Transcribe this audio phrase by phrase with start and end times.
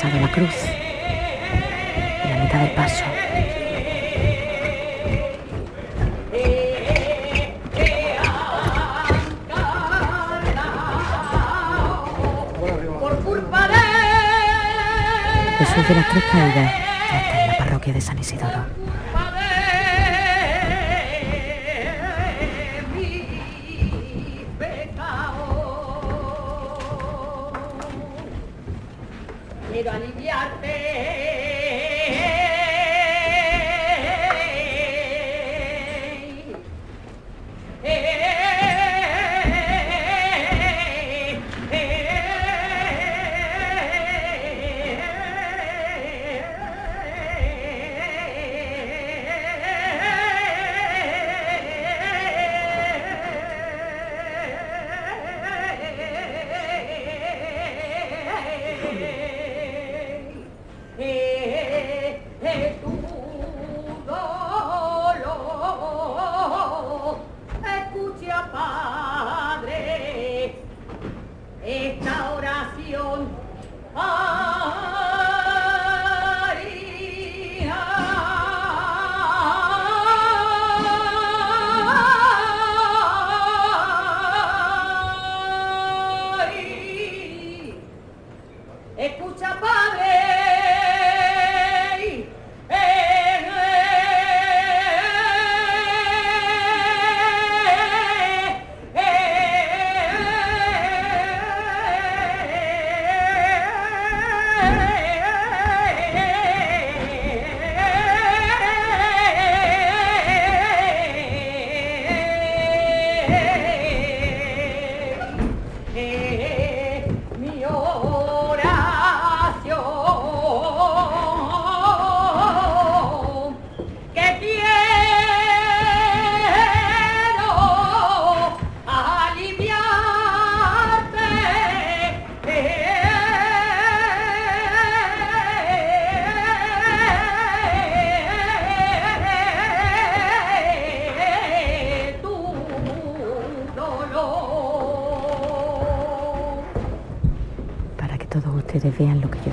[0.00, 0.54] pasado la cruz.
[2.22, 3.04] En la mitad del paso.
[15.58, 18.87] Jesús de las Tres Caídas ya está en la parroquia de San Isidoro.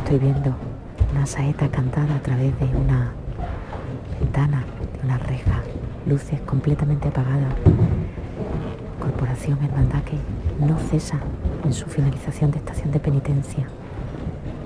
[0.05, 0.55] Estoy viendo.
[1.11, 3.11] Una saeta cantada a través de una
[4.19, 5.63] ventana, de una reja,
[6.05, 7.55] luces completamente apagadas.
[8.99, 10.17] Corporación Hermandad que
[10.63, 11.17] no cesa
[11.63, 13.66] en su finalización de estación de penitencia.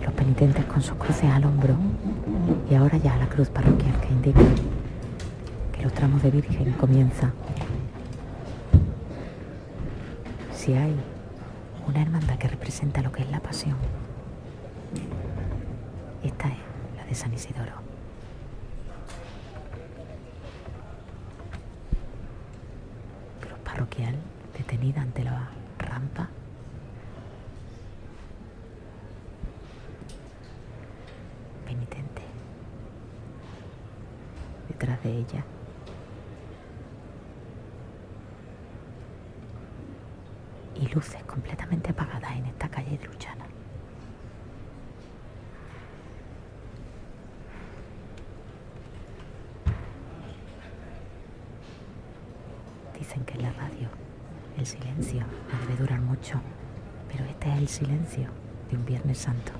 [0.03, 1.75] Los penitentes con sus cruces al hombro
[2.69, 4.41] y ahora ya la cruz parroquial que indica
[5.71, 7.31] que los tramos de Virgen comienzan.
[10.53, 10.93] Si hay
[11.87, 13.77] una hermandad que representa lo que es la pasión,
[16.23, 16.57] esta es
[16.97, 17.73] la de San Isidoro.
[23.41, 24.15] Cruz parroquial
[24.57, 25.49] detenida ante la
[25.79, 26.29] rampa.
[31.65, 32.21] Penitente.
[34.69, 35.43] Detrás de ella.
[40.73, 43.45] Y luces completamente apagadas en esta calle de Luchana.
[52.97, 53.87] Dicen que en la radio
[54.57, 54.65] el
[55.03, 56.41] silencio no debe durar mucho,
[57.09, 58.29] pero este es el silencio
[58.69, 59.51] de un Viernes Santo.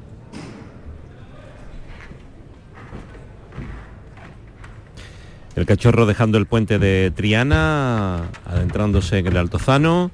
[5.56, 10.12] El cachorro dejando el puente de Triana, adentrándose en el Altozano.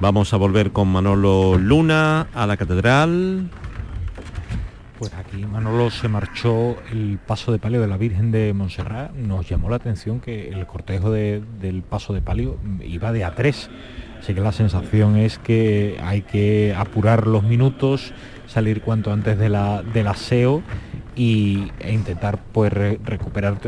[0.00, 3.48] Vamos a volver con Manolo Luna a la catedral.
[4.98, 9.12] Pues aquí Manolo se marchó el paso de palio de la Virgen de Montserrat.
[9.12, 13.70] Nos llamó la atención que el cortejo del paso de palio iba de a tres.
[14.20, 18.12] Así que la sensación es que hay que apurar los minutos,
[18.46, 20.62] salir cuanto antes de la, del aseo
[21.14, 23.58] y, e intentar pues recuperar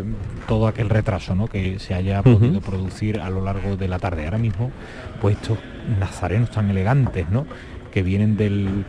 [0.47, 1.47] todo aquel retraso ¿no?
[1.47, 4.25] que se haya podido producir a lo largo de la tarde.
[4.25, 4.71] Ahora mismo,
[5.21, 5.59] pues estos
[5.99, 7.47] nazarenos tan elegantes, ¿no?
[7.93, 8.85] que vienen del,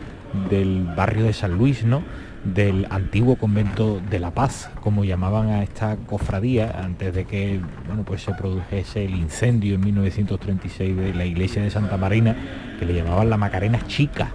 [0.48, 2.02] del barrio de San Luis, ¿no?
[2.44, 8.04] Del antiguo convento de la paz, como llamaban a esta cofradía antes de que bueno,
[8.04, 12.36] pues se produjese el incendio en 1936 de la iglesia de Santa Marina,
[12.78, 14.30] que le llamaban la Macarena Chica,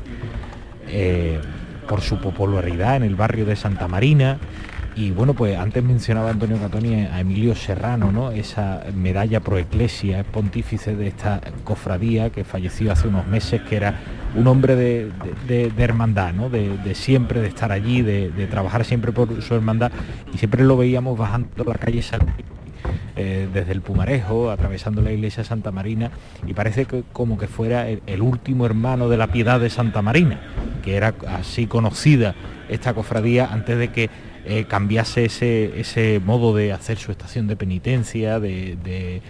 [0.87, 1.39] eh,
[1.87, 4.37] por su popularidad en el barrio de Santa Marina,
[4.95, 8.31] Y bueno, pues antes mencionaba Antonio Catoni a Emilio Serrano, ¿no?
[8.31, 13.99] Esa medalla pro ecclesia, pontífice de esta cofradía que falleció hace unos meses, que era
[14.35, 16.49] un hombre de, hermandad, ¿no?
[16.49, 19.91] De, siempre, de estar allí, de, trabajar siempre por su hermandad.
[20.33, 22.01] Y siempre lo veíamos bajando la calle
[23.17, 26.11] eh, desde el Pumarejo, atravesando la iglesia de Santa Marina,
[26.47, 30.39] y parece que, como que fuera el, último hermano de la piedad de Santa Marina,
[30.83, 32.33] que era así conocida
[32.69, 34.09] esta cofradía antes de que
[34.47, 39.21] eh, cambiase ese, ese, modo de hacer su estación de penitencia, de,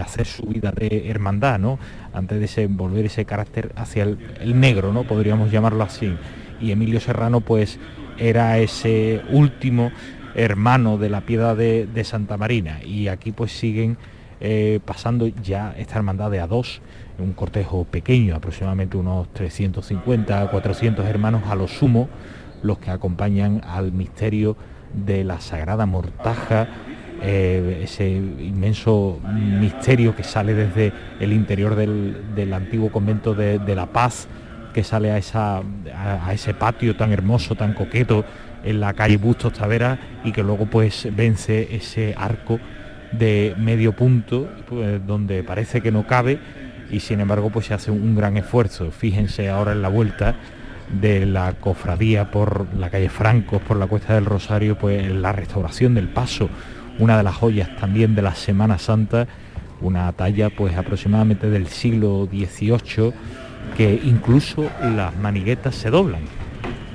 [0.00, 1.80] hacer su vida de hermandad, ¿no?
[2.12, 5.02] Antes de ese, volver ese carácter hacia el, negro, ¿no?
[5.02, 6.14] Podríamos llamarlo así.
[6.60, 7.80] Y Emilio Serrano, pues,
[8.16, 9.90] era ese último
[10.36, 12.80] hermano de la piedra de, Santa Marina.
[12.84, 13.98] Y aquí, pues, siguen
[14.40, 16.80] eh, pasando ya esta hermandad de a dos,
[17.18, 22.08] un cortejo pequeño, aproximadamente unos 350, 400 hermanos a lo sumo,
[22.62, 24.56] los que acompañan al misterio
[24.92, 26.68] de la Sagrada Mortaja,
[27.22, 29.20] eh, ese inmenso
[29.60, 34.26] misterio que sale desde el interior del, antiguo convento de, La Paz,
[34.72, 35.62] que sale a, esa,
[35.94, 38.24] a, ese patio tan hermoso, tan coqueto
[38.64, 42.58] en la calle Bustos Tavera y que luego pues vence ese arco
[43.12, 46.38] de medio punto pues, donde parece que no cabe
[46.90, 48.90] y sin embargo pues se hace un gran esfuerzo.
[48.90, 50.36] Fíjense ahora en la vuelta
[50.92, 55.94] de la cofradía por la calle Francos, por la Cuesta del Rosario, pues la restauración
[55.94, 56.48] del paso,
[56.98, 59.26] una de las joyas también de la Semana Santa,
[59.80, 63.12] una talla pues aproximadamente del siglo XVIII,
[63.76, 66.22] que incluso las maniguetas se doblan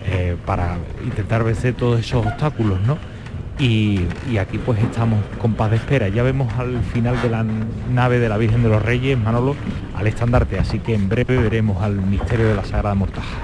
[0.08, 2.98] eh, para intentar vencer todos esos obstáculos, ¿no?
[3.58, 6.10] Y, y, aquí pues estamos con paz de espera.
[6.10, 7.46] Ya vemos al final de la
[7.90, 9.56] nave de la Virgen de los Reyes, Manolo,
[9.96, 13.38] al estandarte, así que en breve veremos al misterio de la Sagrada Mortaja.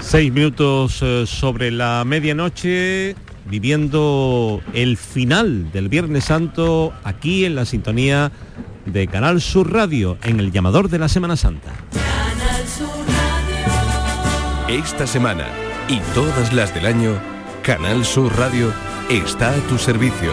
[0.00, 3.14] Seis minutos eh, sobre la medianoche,
[3.46, 8.32] viviendo el final del Viernes Santo aquí en la sintonía
[8.86, 11.70] de Canal Sur Radio, en el llamador de la Semana Santa.
[14.68, 15.46] Esta semana
[15.88, 17.12] y todas las del año,
[17.62, 18.72] Canal Sur Radio
[19.08, 20.32] está a tu servicio.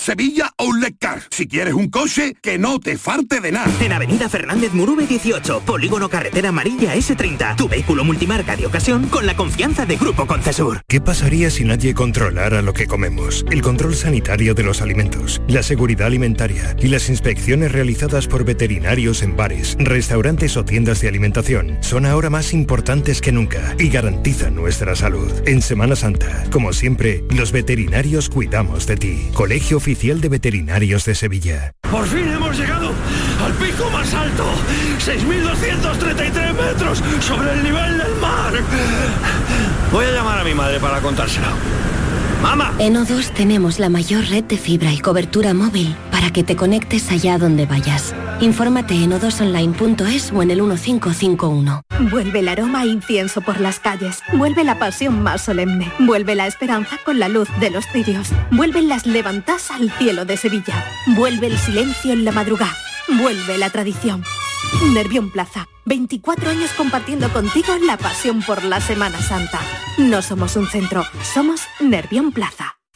[0.00, 1.20] Sevilla Outlet Car.
[1.30, 3.70] Si quieres un coche, que no te falte de nada.
[3.82, 7.56] En Avenida Fernández Murube 18, Polígono Carretera Amarilla S30.
[7.56, 10.80] Tu vehículo multimarca de ocasión con la confianza de Grupo Concesur.
[10.88, 13.44] ¿Qué pasaría si nadie controlara lo que comemos?
[13.50, 19.22] El control sanitario de los alimentos, la seguridad alimentaria y las inspecciones realizadas por veterinarios
[19.22, 24.54] en bares, restaurantes o tiendas de alimentación son ahora más importantes que nunca y garantizan
[24.54, 25.30] nuestra salud.
[25.44, 29.28] En Semana Santa, como siempre, los veterinarios cuidamos de ti.
[29.34, 31.72] Colegio Oficial de Veterinarios de Sevilla.
[31.90, 32.92] Por fin hemos llegado
[33.44, 34.44] al pico más alto,
[35.04, 38.52] 6.233 metros sobre el nivel del mar.
[39.90, 41.48] Voy a llamar a mi madre para contárselo.
[42.42, 42.74] ¡Mamá!
[42.78, 47.10] En O2 tenemos la mayor red de fibra y cobertura móvil para que te conectes
[47.10, 48.14] allá donde vayas.
[48.40, 51.82] Infórmate en odosonline.es o en el 1551.
[52.10, 54.20] Vuelve el aroma a incienso por las calles.
[54.32, 55.92] Vuelve la pasión más solemne.
[55.98, 58.30] Vuelve la esperanza con la luz de los cirios.
[58.50, 60.84] Vuelven las levantas al cielo de Sevilla.
[61.08, 62.74] Vuelve el silencio en la madrugada.
[63.08, 64.22] Vuelve la tradición.
[64.92, 65.66] Nervión Plaza.
[65.86, 69.60] 24 años compartiendo contigo la pasión por la Semana Santa.
[69.98, 72.79] No somos un centro, somos Nervión Plaza.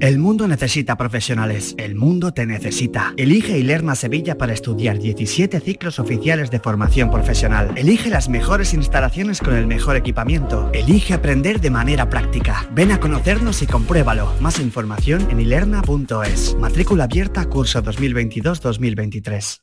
[0.00, 1.74] El mundo necesita profesionales.
[1.76, 3.14] El mundo te necesita.
[3.16, 7.72] Elige Ilerna Sevilla para estudiar 17 ciclos oficiales de formación profesional.
[7.74, 10.70] Elige las mejores instalaciones con el mejor equipamiento.
[10.72, 12.68] Elige aprender de manera práctica.
[12.70, 14.32] Ven a conocernos y compruébalo.
[14.38, 16.54] Más información en ilerna.es.
[16.60, 19.62] Matrícula abierta curso 2022-2023.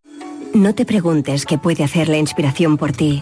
[0.53, 3.21] No te preguntes qué puede hacer la inspiración por ti.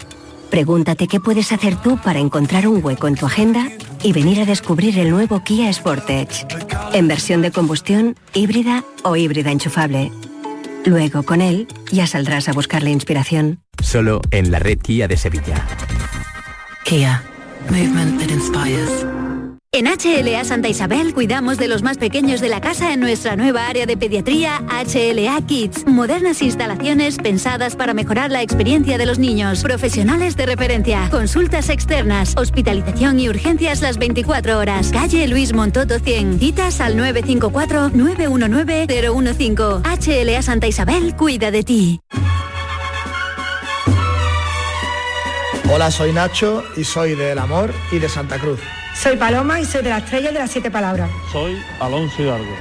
[0.49, 3.67] Pregúntate qué puedes hacer tú para encontrar un hueco en tu agenda
[4.01, 6.47] y venir a descubrir el nuevo Kia Sportage.
[6.93, 10.11] En versión de combustión, híbrida o híbrida enchufable.
[10.85, 13.59] Luego, con él, ya saldrás a buscar la inspiración.
[13.83, 15.67] Solo en la red Kia de Sevilla.
[16.83, 17.21] Kia.
[17.69, 19.05] Movement that inspires.
[19.71, 23.67] En HLA Santa Isabel cuidamos de los más pequeños de la casa en nuestra nueva
[23.67, 25.85] área de pediatría HLA Kids.
[25.85, 29.61] Modernas instalaciones pensadas para mejorar la experiencia de los niños.
[29.61, 31.07] Profesionales de referencia.
[31.11, 32.35] Consultas externas.
[32.35, 34.89] Hospitalización y urgencias las 24 horas.
[34.91, 36.39] Calle Luis Montoto 100.
[36.39, 39.83] Citas al 954-919-015.
[39.83, 42.01] HLA Santa Isabel cuida de ti.
[45.71, 48.59] Hola, soy Nacho y soy del Amor y de Santa Cruz.
[49.01, 51.09] Soy Paloma y soy de la estrella de las siete palabras.
[51.31, 52.53] Soy Alonso Hidalgo,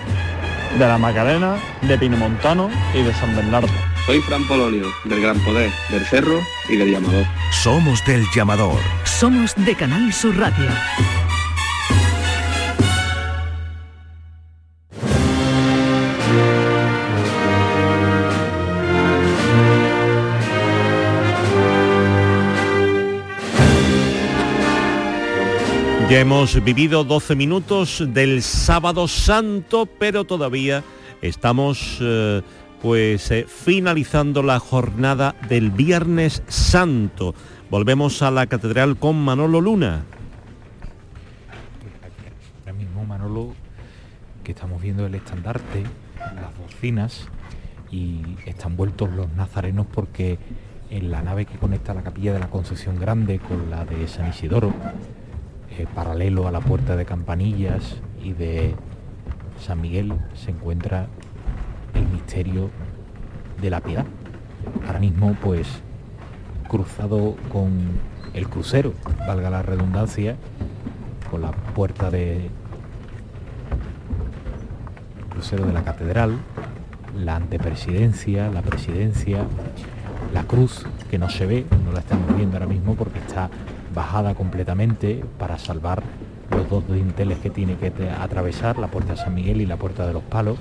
[0.79, 3.69] de la Macarena, de Pinomontano y de San Bernardo.
[4.07, 7.27] Soy Fran Polonio, del Gran Poder, del Cerro y del Llamador.
[7.51, 8.79] Somos del Llamador.
[9.03, 10.71] Somos de Canal Sur Radio.
[26.09, 30.83] Ya hemos vivido 12 minutos del sábado santo, pero todavía
[31.21, 32.41] estamos eh,
[32.81, 37.35] pues eh, finalizando la jornada del viernes santo.
[37.69, 40.05] Volvemos a la catedral con Manolo Luna.
[42.61, 43.53] Ahora mismo Manolo,
[44.45, 45.85] que estamos viendo el estandarte,
[46.17, 47.29] las bocinas
[47.91, 50.39] y están vueltos los nazarenos porque
[50.89, 54.31] en la nave que conecta la capilla de la Concepción Grande con la de San
[54.31, 54.73] Isidoro,
[55.79, 58.75] eh, paralelo a la puerta de Campanillas y de
[59.61, 61.07] San Miguel se encuentra
[61.95, 62.71] el misterio
[63.61, 64.05] de la piedad.
[64.87, 65.69] Ahora mismo pues
[66.69, 67.79] cruzado con
[68.35, 68.93] el crucero,
[69.27, 70.37] valga la redundancia,
[71.31, 72.51] con la puerta de
[75.31, 76.39] crucero de la catedral,
[77.17, 79.45] la antepresidencia, la presidencia,
[80.35, 83.49] la cruz que no se ve, no la estamos viendo ahora mismo porque está
[83.99, 86.05] bajada completamente para salvar
[86.53, 90.07] los dos dinteles que tiene que atravesar, la puerta de San Miguel y la puerta
[90.07, 90.57] de los palos,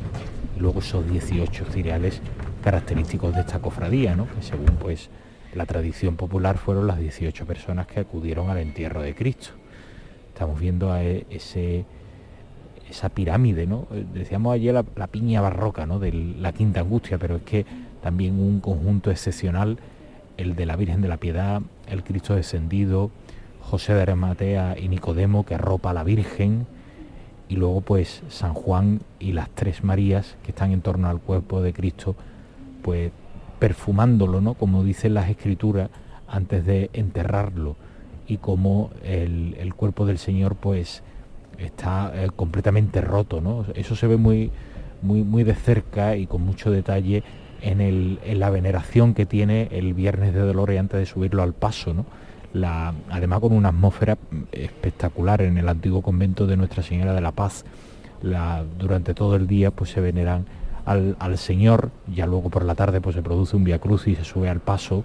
[0.56, 2.20] y luego esos 18 cireales
[2.64, 4.26] característicos de esta cofradía, ¿no?
[4.26, 5.12] que según pues
[5.54, 9.50] la tradición popular fueron las 18 personas que acudieron al entierro de Cristo.
[10.34, 11.86] Estamos viendo a e, ese,
[12.90, 13.86] esa pirámide, ¿no?
[14.16, 16.00] Decíamos ayer la, la piña barroca ¿no?
[16.00, 17.68] de la Quinta Angustia, pero es que
[18.02, 19.78] también un conjunto excepcional,
[20.38, 23.12] el de la Virgen de la Piedad, el Cristo descendido,
[23.70, 26.66] José de Arimatea y Nicodemo que arropa a la Virgen,
[27.50, 31.62] y luego pues San Juan y las tres Marías que están en torno al cuerpo
[31.62, 32.16] de Cristo,
[32.82, 33.12] pues
[33.60, 34.54] perfumándolo, ¿no?
[34.54, 35.90] Como dicen las escrituras,
[36.30, 37.76] antes de enterrarlo,
[38.26, 41.04] y como el, el cuerpo del Señor pues
[41.58, 43.66] está eh, completamente roto, ¿no?
[43.76, 44.50] Eso se ve muy,
[45.02, 47.24] muy, muy de cerca y con mucho detalle
[47.62, 51.54] en, el, en la veneración que tiene el Viernes de Dolores antes de subirlo al
[51.54, 52.06] paso, ¿no?
[52.54, 54.18] Además con una atmósfera
[54.52, 57.66] espectacular en el antiguo convento de Nuestra Señora de la Paz.
[58.22, 60.46] La, durante todo el día pues se veneran
[60.86, 64.24] al, Señor, ya luego por la tarde pues se produce un Via Cruz y se
[64.24, 65.04] sube al paso,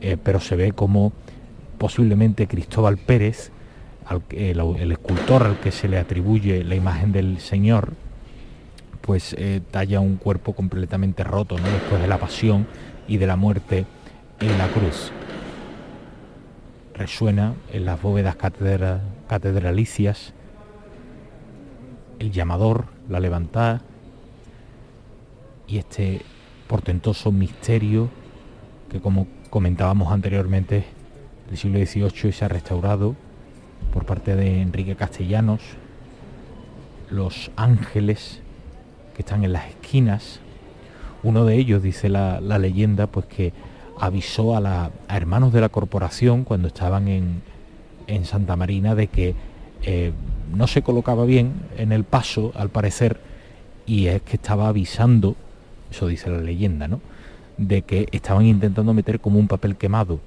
[0.00, 1.12] eh, pero se ve como
[1.76, 3.52] posiblemente Cristóbal Pérez
[4.30, 7.92] el, escultor al que se le atribuye la imagen del Señor,
[9.02, 12.66] pues eh, talla un cuerpo completamente roto, después de la pasión
[13.06, 13.84] y de la muerte
[14.40, 15.12] en la cruz.
[17.00, 20.34] Resuena en las bóvedas catedralicias
[22.18, 23.80] el llamador, la levantada
[25.66, 26.20] y este
[26.68, 28.10] portentoso misterio
[28.90, 30.84] que como comentábamos anteriormente
[31.48, 33.16] del siglo XVIII se ha restaurado
[33.94, 35.62] por parte de Enrique Castellanos,
[37.08, 38.42] los ángeles
[39.16, 40.40] que están en las esquinas.
[41.22, 43.54] Uno de ellos, dice la, leyenda, pues que
[44.00, 47.42] avisó a, la, hermanos de la corporación cuando estaban en,
[48.06, 49.34] en Santa Marina de que
[49.82, 50.12] eh,
[50.54, 53.20] no se colocaba bien en el paso, al parecer,
[53.86, 55.36] y es que estaba avisando,
[55.90, 57.00] eso dice la leyenda, ¿no?
[57.56, 60.20] De que estaban intentando meter como un papel quemado.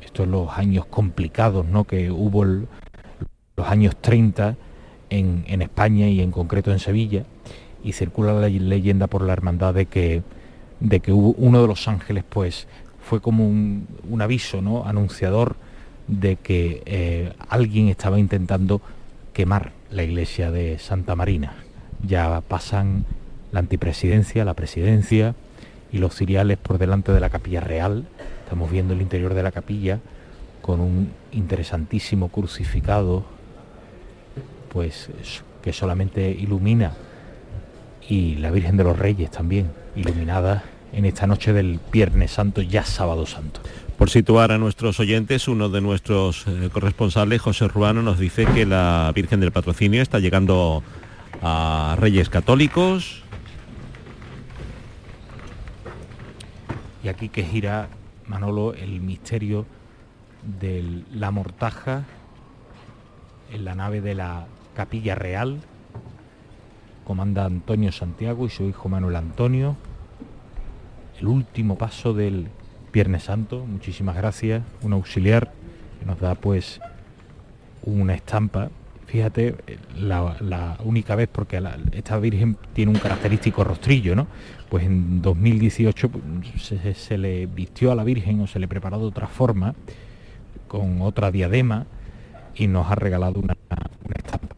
[0.00, 1.84] Estos son los años complicados, ¿no?
[1.84, 4.56] Que hubo los años 30
[5.10, 7.24] en, España y en concreto en Sevilla,
[7.84, 10.22] y circula la leyenda por la hermandad de que,
[10.80, 12.66] de que hubo uno de los ángeles, pues
[13.02, 13.86] fue como un,
[14.20, 14.84] aviso, ¿no?
[14.86, 15.56] Anunciador
[16.06, 18.80] de que eh, alguien estaba intentando
[19.32, 21.54] quemar la iglesia de Santa Marina.
[22.06, 23.04] Ya pasan
[23.52, 25.34] la antipresidencia, la presidencia
[25.92, 28.06] y los ciriales por delante de la capilla real.
[28.44, 30.00] Estamos viendo el interior de la capilla
[30.62, 33.24] con un interesantísimo crucificado
[34.72, 35.10] pues
[35.62, 36.92] que solamente ilumina
[38.08, 42.84] y la Virgen de los Reyes también, iluminada en esta noche del Viernes Santo, ya
[42.84, 43.60] sábado santo.
[43.96, 48.64] Por situar a nuestros oyentes, uno de nuestros eh, corresponsales, José Ruano, nos dice que
[48.64, 50.82] la Virgen del Patrocinio está llegando
[51.42, 53.22] a Reyes Católicos.
[57.04, 57.88] Y aquí que gira,
[58.26, 59.66] Manolo, el misterio
[60.60, 62.04] de la mortaja
[63.52, 65.60] en la nave de la Capilla Real.
[67.04, 69.76] Comanda Antonio Santiago y su hijo Manuel Antonio.
[71.20, 72.48] El último paso del
[72.94, 73.66] Viernes Santo.
[73.66, 74.62] Muchísimas gracias.
[74.80, 75.52] Un auxiliar
[75.98, 76.80] que nos da pues
[77.82, 78.70] una estampa.
[79.04, 79.54] Fíjate,
[79.98, 81.62] la, única vez, porque
[81.92, 84.28] esta Virgen tiene un característico rostrillo, ¿no?
[84.70, 89.04] Pues en 2018 pues, se, le vistió a la Virgen o se le preparó de
[89.04, 89.74] otra forma,
[90.68, 91.86] con otra diadema,
[92.54, 93.56] y nos ha regalado una,
[94.04, 94.56] una estampa.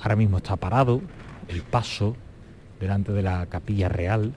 [0.00, 1.00] Ahora mismo está parado
[1.46, 2.16] el paso
[2.80, 4.32] delante de la capilla real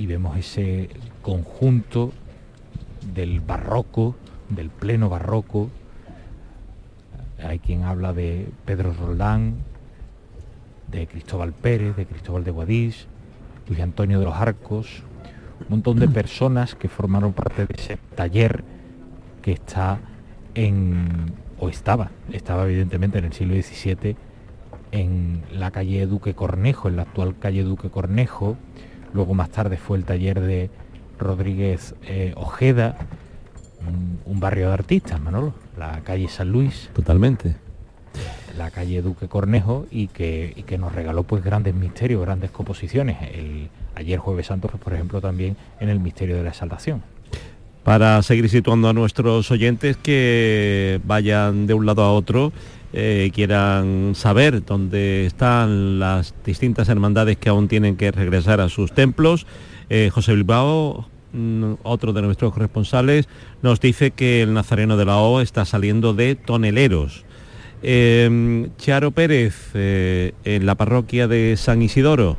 [0.00, 0.88] y vemos ese
[1.20, 2.10] conjunto
[3.14, 4.16] del barroco,
[4.48, 5.68] del pleno barroco.
[7.44, 9.56] Hay quien habla de Pedro Roldán,
[10.90, 13.08] de Cristóbal Pérez, de Cristóbal de Guadix,
[13.68, 15.02] Luis Antonio de los Arcos,
[15.60, 18.64] un montón de personas que formaron parte de ese taller
[19.42, 19.98] que está
[20.54, 24.16] en o estaba, estaba evidentemente en el siglo XVII
[24.92, 28.56] en la calle Duque Cornejo, en la actual calle Duque Cornejo,
[29.12, 30.70] luego más tarde fue el taller de
[31.18, 32.96] Rodríguez eh, Ojeda,
[34.26, 36.90] un, barrio de artistas, Manolo, la calle San Luis.
[36.94, 37.56] Totalmente.
[38.56, 43.18] La calle Duque Cornejo y que, que nos regaló pues grandes misterios, grandes composiciones.
[43.34, 47.02] El, ayer jueves santo, pues, por ejemplo, también en el misterio de la exaltación
[47.84, 52.52] para seguir situando a nuestros oyentes que vayan de un lado a otro,
[52.92, 58.92] eh, quieran saber dónde están las distintas hermandades que aún tienen que regresar a sus
[58.92, 59.46] templos.
[59.88, 63.28] Eh, José Bilbao, mm, otro de nuestros corresponsales,
[63.62, 67.24] nos dice que el Nazareno de la O está saliendo de toneleros.
[67.82, 72.36] Eh, Charo Pérez, en la parroquia de San Isidoro.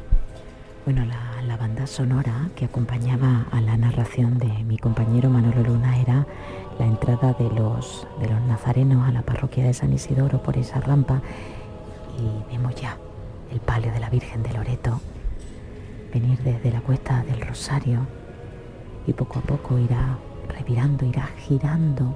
[0.86, 6.26] Bueno, la banda sonora que acompañaba a la narración de mi compañero Manolo Luna era
[6.80, 10.80] la entrada de los, de los nazarenos a la parroquia de San Isidoro por esa
[10.80, 11.22] rampa
[12.18, 12.98] y vemos ya
[13.52, 15.00] el palio de la Virgen de Loreto
[16.14, 18.00] venir desde la cuesta del Rosario
[19.08, 20.18] y poco a poco irá
[20.50, 22.16] revirando, irá girando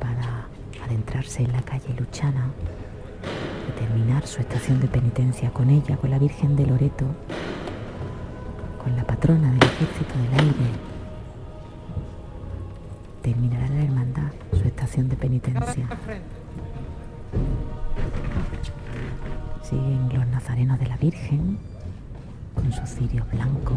[0.00, 0.46] para
[0.84, 2.50] adentrarse en la calle Luchana
[3.68, 7.06] y terminar su estación de penitencia con ella, con la Virgen de Loreto
[8.82, 10.70] con la patrona del ejército del aire,
[13.22, 15.88] terminará la hermandad su estación de penitencia.
[19.62, 21.58] Siguen los nazarenos de la Virgen
[22.54, 23.74] con su cirio blanco,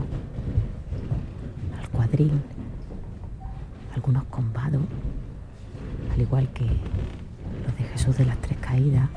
[1.79, 2.41] al cuadril,
[3.93, 4.81] algunos combados,
[6.13, 9.09] al igual que los de Jesús de las Tres Caídas.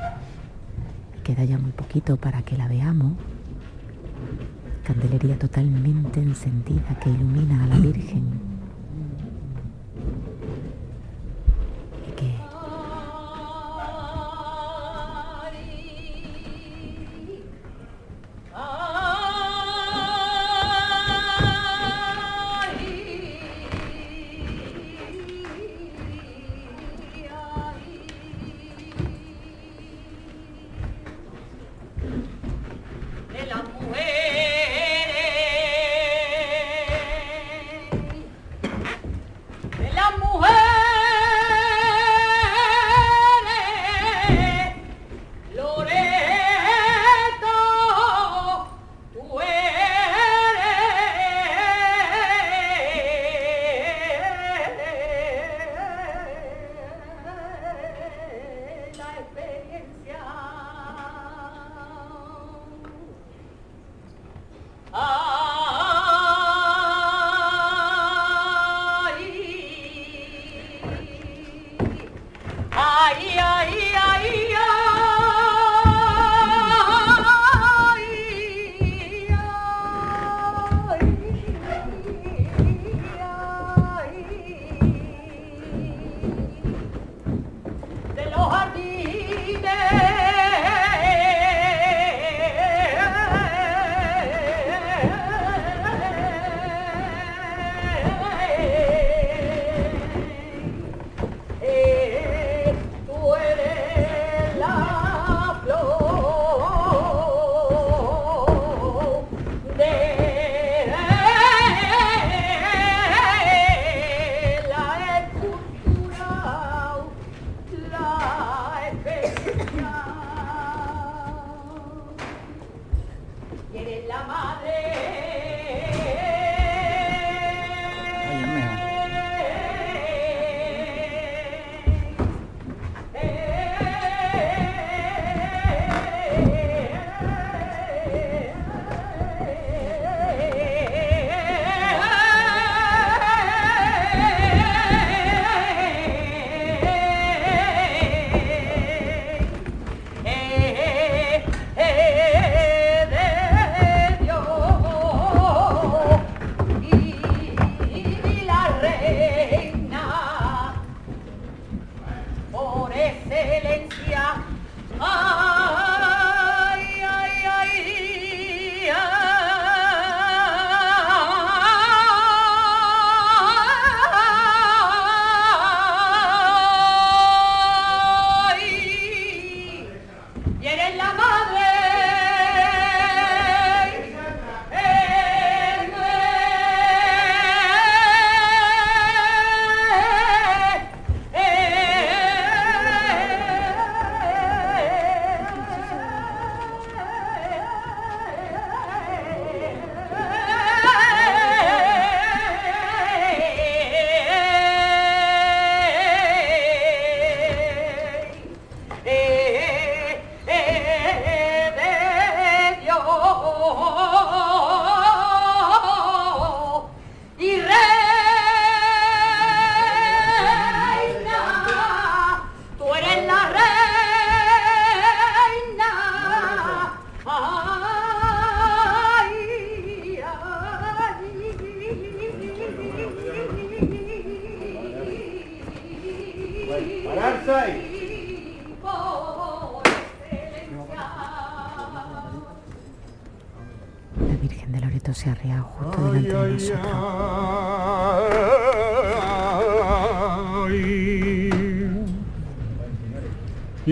[1.25, 3.13] Queda ya muy poquito para que la veamos
[4.85, 8.58] candelería totalmente encendida que ilumina a la Virgen.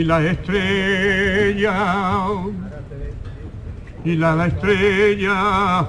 [0.07, 1.75] La estrella
[4.05, 5.89] y la, la estrella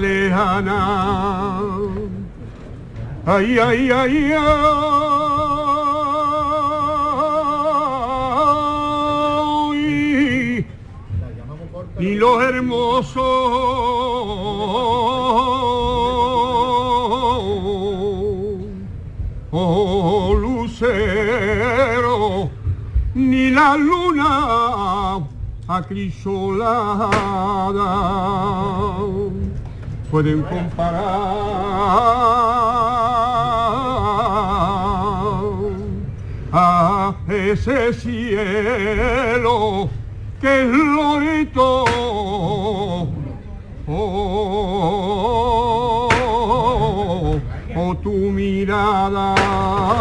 [0.00, 1.68] lejana.
[3.26, 5.06] Ay, ay, ay, ay.
[11.98, 13.95] Y los hermosos
[23.56, 25.26] la luna
[25.66, 27.08] acrisolada
[30.10, 31.00] pueden comparar
[36.52, 39.88] a ese cielo
[40.38, 41.84] que es Loreto.
[43.88, 47.40] Oh, oh,
[48.02, 49.34] tu mirada,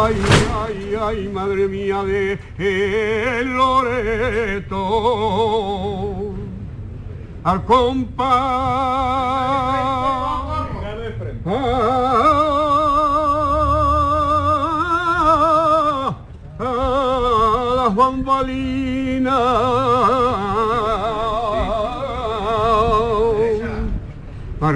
[0.05, 0.15] ay,
[0.63, 2.39] ay, ay, madre mía de
[3.43, 4.85] Loreto,
[7.43, 8.95] al compás.
[16.57, 19.33] Las bambalinas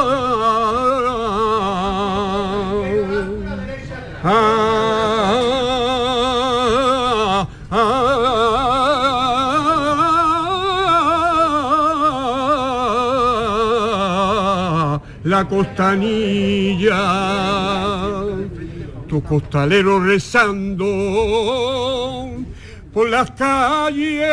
[15.41, 17.01] la costanilla,
[19.07, 20.85] tu costalero rezando
[22.93, 24.29] por las calles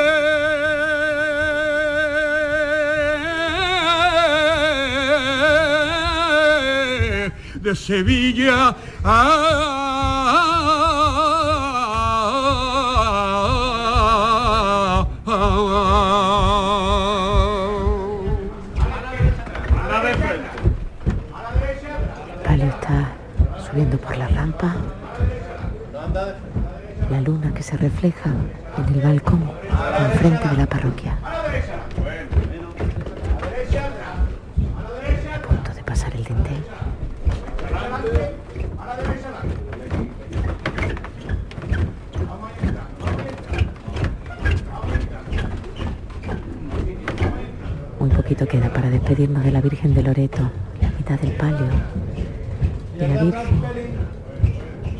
[7.55, 8.77] de Sevilla.
[9.05, 9.78] ah,
[27.19, 28.31] La luna que se refleja
[28.77, 29.51] en el balcón
[30.13, 31.19] enfrente de la parroquia.
[35.35, 36.63] A punto de pasar el dintel.
[47.99, 50.49] Muy poquito queda para despedirnos de la Virgen de Loreto,
[50.81, 51.67] la mitad del palio.
[52.95, 53.65] Y la Virgen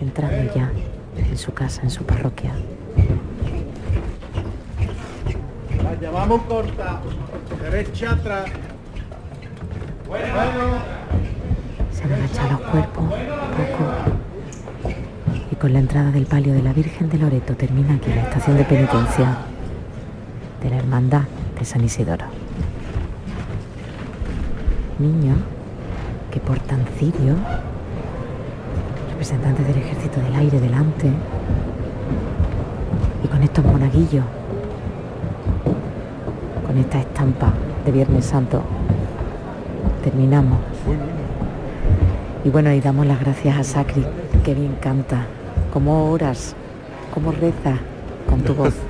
[0.01, 0.69] entrando ya
[1.31, 2.53] en su casa, en su parroquia.
[5.83, 7.01] La llamamos corta.
[7.63, 8.51] Derecha atrás.
[10.07, 10.29] Bueno.
[11.93, 14.95] Se han agachado los cuerpos un poco.
[15.51, 18.57] Y con la entrada del palio de la Virgen de Loreto termina aquí la estación
[18.57, 19.39] de penitencia
[20.63, 21.23] de la Hermandad
[21.59, 22.27] de San Isidoro.
[24.99, 25.39] Niños
[26.31, 27.35] que portan cirio,
[29.29, 31.11] representantes del ejército del aire delante,
[33.23, 34.25] y con estos monaguillos,
[36.67, 37.53] con esta estampa
[37.85, 38.63] de Viernes Santo,
[40.03, 40.59] terminamos.
[42.43, 44.05] Y bueno, y damos las gracias a Sacri,
[44.45, 45.27] que bien canta,
[45.75, 46.55] cómo oras,
[47.13, 47.77] cómo reza
[48.29, 48.75] con tu voz.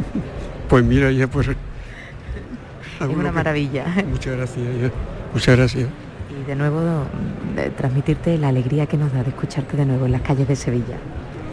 [0.69, 1.49] Pues mira, ya pues...
[1.49, 1.57] Es
[3.01, 3.87] una maravilla.
[4.07, 4.91] Muchas gracias, ya.
[5.33, 5.89] Muchas gracias.
[6.49, 6.81] De nuevo
[7.55, 10.57] de transmitirte la alegría que nos da de escucharte de nuevo en las calles de
[10.57, 10.97] Sevilla.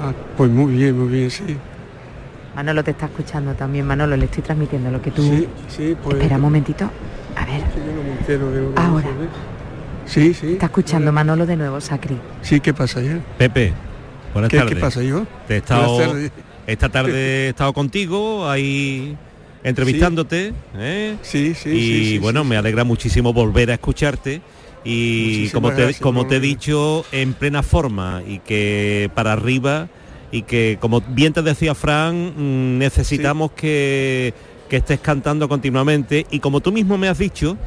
[0.02, 1.58] Ah, pues muy bien, muy bien, sí.
[2.56, 5.22] Manolo te está escuchando también, Manolo, le estoy transmitiendo lo que tú...
[5.22, 6.16] Sí, sí, pues...
[6.16, 6.90] Espera un momentito.
[7.36, 7.60] A ver.
[7.60, 9.08] Sí, yo no me entero de lo que Ahora.
[10.06, 10.54] Sí, sí.
[10.54, 12.18] Está escuchando Manolo de nuevo, Sacri.
[12.42, 13.20] Sí, ¿qué pasa ya?
[13.38, 13.74] Pepe,
[14.32, 14.76] buenas ¿Qué- tardes.
[14.76, 15.26] qué pasa, yo?
[15.46, 16.32] Te he estado, Buenas tardes.
[16.68, 19.18] esta tarde he estado contigo ahí
[19.62, 20.54] entrevistándote.
[20.78, 21.18] ¿eh?
[21.22, 24.42] Sí, sí, y sí, sí, bueno, me alegra muchísimo volver a escucharte.
[24.86, 29.34] Y Muchísimas como te, gracias, como te he dicho, en plena forma y que para
[29.34, 29.88] arriba
[30.32, 34.34] y que como bien te decía Fran, mm, necesitamos que,
[34.70, 37.58] que estés cantando continuamente y como tú mismo me has dicho,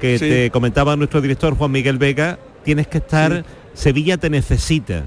[0.00, 0.28] que Sí.
[0.28, 5.04] te comentaba nuestro director Juan Miguel Vega, tienes que estar, Sevilla te necesita.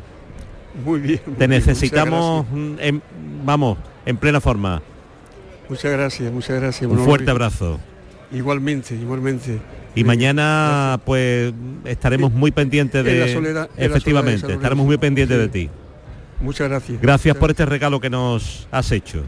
[0.83, 1.21] Muy bien.
[1.27, 2.45] muy Te necesitamos,
[2.79, 3.01] en-
[3.45, 3.77] vamos,
[4.07, 4.81] en plena forma.
[5.67, 6.89] Muchas gracias, muchas gracias.
[6.89, 7.79] Un fuerte abrazo.
[8.31, 9.59] Igualmente, igualmente.
[9.95, 11.51] Y mañana pues
[11.85, 13.33] estaremos muy pendientes en la de...
[13.33, 15.69] soledad- en la soledad de efectivamente, estaremos muy pendientes de ti.
[16.41, 17.01] Muchas gracias.
[17.01, 19.23] Gracias Muchas por este regalo que nos has hecho.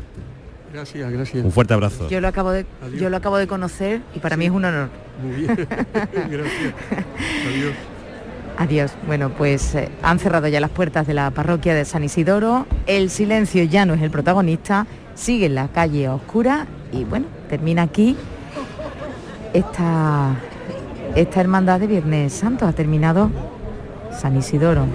[0.73, 1.43] Gracias, gracias.
[1.43, 2.07] Un fuerte abrazo.
[2.09, 2.65] Yo lo acabo de,
[2.97, 4.89] yo lo acabo de conocer y para mí es un honor.
[5.21, 5.47] Muy bien.
[6.29, 6.73] gracias.
[7.49, 7.73] Adiós.
[8.57, 8.91] Adiós.
[9.07, 12.67] Bueno, pues eh, han cerrado ya las puertas de la parroquia de San Isidoro.
[12.85, 14.85] El silencio ya no es el protagonista.
[15.15, 18.15] Sigue en la calle oscura y bueno, termina aquí
[19.53, 20.35] esta,
[21.15, 22.65] esta hermandad de Viernes Santo.
[22.65, 23.29] Ha terminado
[24.19, 24.85] San Isidoro.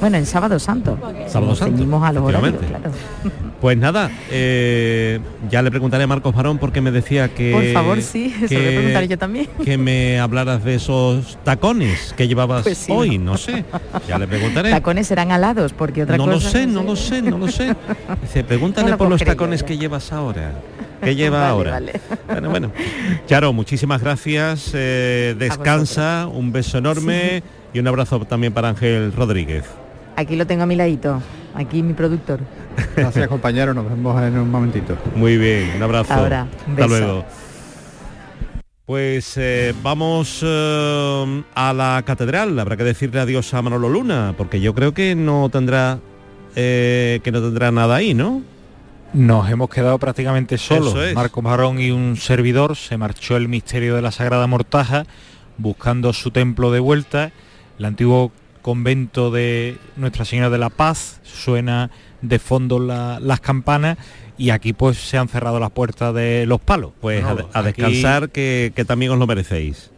[0.00, 0.98] Bueno, en Sábado Santo.
[1.28, 2.90] Sábado Santo, a los horarios, claro.
[3.60, 7.50] Pues nada, eh, ya le preguntaré a Marcos Barón porque me decía que...
[7.52, 9.48] Por favor, sí, eso que- lo voy a preguntar yo también.
[9.64, 13.32] Que me hablaras de esos tacones que llevabas Pues sí, hoy, ¿no?
[13.32, 13.64] no sé.
[14.06, 14.68] Ya le preguntaré.
[14.70, 16.34] Tacones serán alados, porque otra no cosa...
[16.34, 17.74] lo sé, no lo sé, no lo sé.
[18.20, 19.66] Dice, pregúntale No lo por los puedo creer, tacones ya.
[19.66, 20.52] que llevas ahora.
[21.04, 21.70] ¿Qué lleva Vale, ahora?
[21.72, 21.92] vale.
[22.26, 22.72] Bueno, bueno.
[23.26, 24.70] Charo, muchísimas gracias.
[24.74, 29.64] eh, descansa, un beso enorme y un abrazo también para Ángel Rodríguez.
[30.16, 31.20] Aquí lo tengo a mi ladito,
[31.54, 32.40] aquí mi productor.
[32.96, 34.96] Gracias compañero, nos vemos en un momentito.
[35.16, 36.12] Muy bien, un abrazo.
[36.14, 36.98] Ahora, un Hasta beso.
[36.98, 37.24] luego.
[38.86, 42.58] Pues eh, vamos eh, a la catedral.
[42.58, 45.98] Habrá que decirle adiós a Manolo Luna, porque yo creo que no tendrá
[46.54, 48.42] eh, que no tendrá nada ahí, ¿no?
[49.14, 50.94] Nos hemos quedado prácticamente solos.
[50.96, 51.14] Es.
[51.14, 55.04] Marcos Marrón y un servidor se marchó el misterio de la Sagrada Mortaja
[55.56, 57.30] buscando su templo de vuelta.
[57.78, 61.90] El antiguo convento de Nuestra Señora de la Paz suena
[62.22, 63.98] de fondo la- las campanas
[64.36, 66.90] y aquí pues se han cerrado las puertas de los palos.
[67.00, 69.90] Pues a, aquí- descansar que, que también os lo merecéis.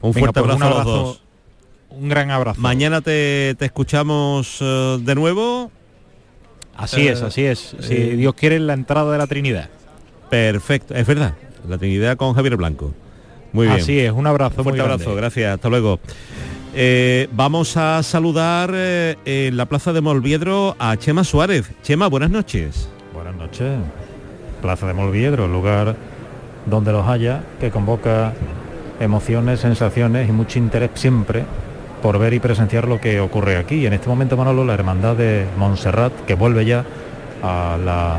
[0.00, 1.22] Un Venga, fuerte pues, abrazo, un a los abrazo, dos.
[1.90, 2.60] Un gran abrazo.
[2.60, 5.70] Mañana te, te escuchamos eh, de nuevo
[6.80, 7.76] Así es, Eh, así es.
[7.80, 9.68] Si eh, Dios quiere la entrada de la Trinidad.
[10.28, 11.34] Perfecto, es verdad.
[11.68, 12.94] La Trinidad con Javier Blanco.
[13.52, 13.78] Muy bien.
[13.80, 14.94] Así es, un abrazo muy Fuerte grande.
[15.04, 15.98] abrazo, gracias, hasta luego.
[16.74, 21.70] Eh, vamos a saludar eh, en la plaza de Molviedro a Chema Suárez.
[21.82, 22.88] Chema, buenas noches.
[23.12, 23.76] Buenas noches.
[24.62, 25.96] Plaza de Molviedro, lugar
[26.66, 28.32] donde los haya, que convoca
[29.00, 31.44] emociones, sensaciones y mucho interés siempre
[32.02, 33.86] por ver y presenciar lo que ocurre aquí.
[33.86, 36.84] En este momento, Manolo, la hermandad de Montserrat, que vuelve ya
[37.42, 38.18] a la...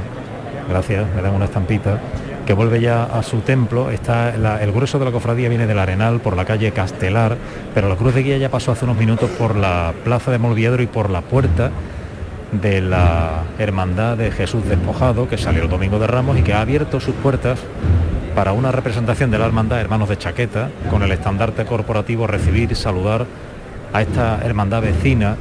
[0.70, 2.00] Gracias, me dan una estampita
[2.46, 3.91] que vuelve ya a su templo.
[3.91, 4.30] Está
[4.62, 7.38] el grueso de la cofradía viene del Arenal por la calle Castelar,
[7.74, 10.82] pero la cruz de guía ya pasó hace unos minutos por la plaza de Molviedro
[10.82, 11.72] y por la puerta
[12.52, 16.62] de la Hermandad de Jesús Despojado, que salió el domingo de Ramos y que ha
[16.62, 17.60] abierto sus puertas
[18.36, 23.26] para una representación de la Hermandad Hermanos de Chaqueta, con el estandarte corporativo recibir saludar
[23.94, 25.36] a esta hermandad vecina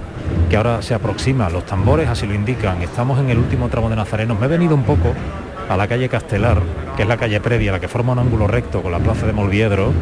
[0.49, 1.51] que ahora se aproxima.
[1.51, 2.83] Los tambores así lo indican.
[2.83, 4.39] Estamos en el último tramo de Nazarenos.
[4.39, 5.13] Me he venido un poco
[5.69, 6.61] a la calle Castelar,
[6.97, 9.33] que es la calle previa, la que forma un ángulo recto con la plaza de
[9.33, 9.93] Molviedro,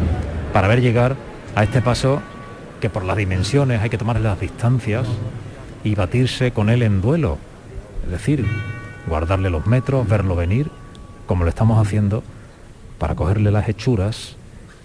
[0.52, 1.16] para ver llegar
[1.54, 2.20] a este paso
[2.80, 5.06] que por las dimensiones hay que tomar las distancias
[5.84, 7.38] y batirse con él en duelo.
[8.04, 8.46] Es decir,
[9.06, 10.70] guardarle los metros, verlo venir,
[11.26, 12.22] como lo estamos haciendo,
[12.98, 14.36] para cogerle las hechuras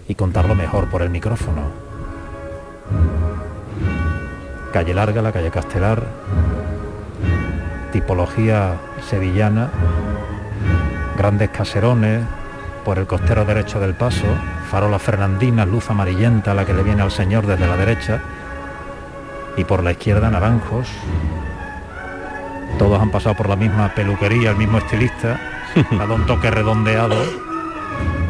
[0.08, 1.72] y contarlo mejor por el micrófono.
[4.74, 6.04] Calle larga, la calle Castelar,
[7.92, 8.74] tipología
[9.08, 9.70] sevillana,
[11.16, 12.24] grandes caserones
[12.84, 14.26] por el costero derecho del paso,
[14.72, 18.20] farola fernandina, luz amarillenta, la que le viene al señor desde la derecha,
[19.58, 20.88] y por la izquierda naranjos.
[22.80, 25.40] Todos han pasado por la misma peluquería, el mismo estilista,
[25.92, 27.18] dado un toque redondeado,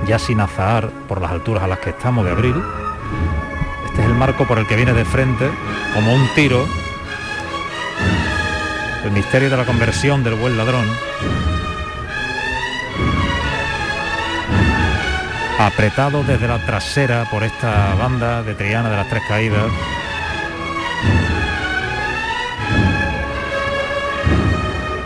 [0.05, 2.61] ya sin azahar por las alturas a las que estamos de abril.
[4.13, 5.49] El marco por el que viene de frente,
[5.95, 6.67] como un tiro,
[9.03, 10.85] el misterio de la conversión del buen ladrón.
[15.57, 19.71] Apretado desde la trasera por esta banda de Triana de las Tres Caídas.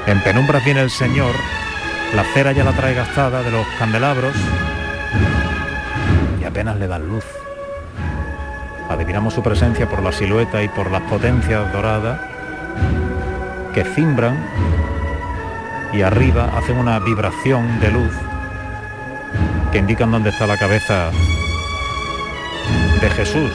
[0.06, 1.34] En penumbras viene el Señor,
[2.14, 4.36] la cera ya la trae gastada de los candelabros
[6.42, 7.24] y apenas le dan luz.
[8.98, 12.20] Adivinamos su presencia por la silueta y por las potencias doradas
[13.72, 14.36] que cimbran
[15.94, 18.12] y arriba hacen una vibración de luz
[19.72, 21.12] que indican dónde está la cabeza
[23.00, 23.52] de Jesús.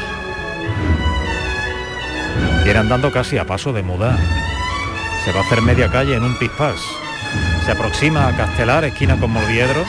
[2.62, 4.16] Viene andando casi a paso de muda.
[5.24, 6.81] Se va a hacer media calle en un pispás.
[7.64, 9.85] Se aproxima a Castelar, esquina con Molviedro.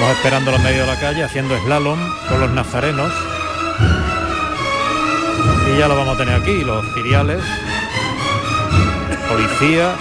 [0.00, 3.12] Vamos esperando en medio de la calle, haciendo slalom con los nazarenos.
[5.68, 7.42] Y ya lo vamos a tener aquí, los ciriales,
[9.28, 9.94] policía,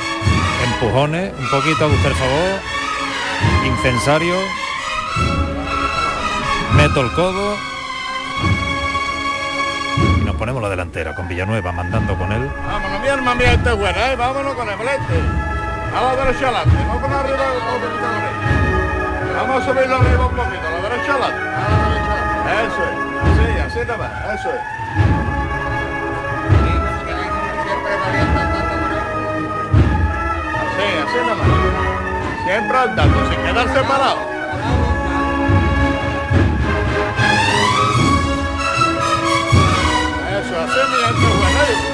[0.65, 2.59] empujones, un poquito, haga usted el favor,
[3.65, 4.35] incensario,
[6.77, 7.57] meto el codo
[10.21, 12.49] y nos ponemos la delantera con Villanueva mandando con él.
[12.65, 14.15] Vámonos, mi hermano, mira, este es bueno, ¿eh?
[14.15, 15.19] Vámonos con el bolete.
[15.93, 18.58] A la derecha adelante, no con arriba, un poquito derecha.
[19.39, 21.13] Vamos a subirlo arriba un poquito, a la derecha.
[21.15, 21.27] A la
[21.87, 22.15] derecha.
[22.67, 22.91] Eso es.
[23.37, 24.59] Sí, así nada más, eso es.
[30.59, 31.47] Así, así nada más.
[32.43, 34.21] Siempre andando, sin quedarse parado.
[40.35, 41.89] Eso, así, mira, este es bueno.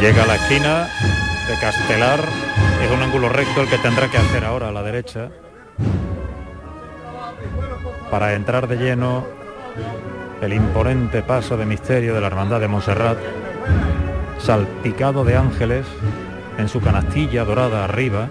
[0.00, 0.88] Llega a la esquina
[1.46, 2.20] de Castelar,
[2.82, 5.28] es un ángulo recto el que tendrá que hacer ahora a la derecha
[8.10, 9.26] para entrar de lleno
[10.40, 13.18] el imponente paso de misterio de la Hermandad de Montserrat,
[14.38, 15.84] salpicado de ángeles
[16.56, 18.30] en su canastilla dorada arriba.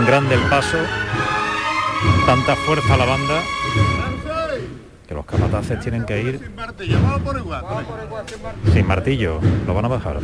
[0.00, 0.78] Tan grande el paso,
[2.24, 3.42] tanta fuerza la banda,
[5.06, 6.52] que los capataces tienen que ir
[8.72, 10.20] sin martillo, lo van a bajar.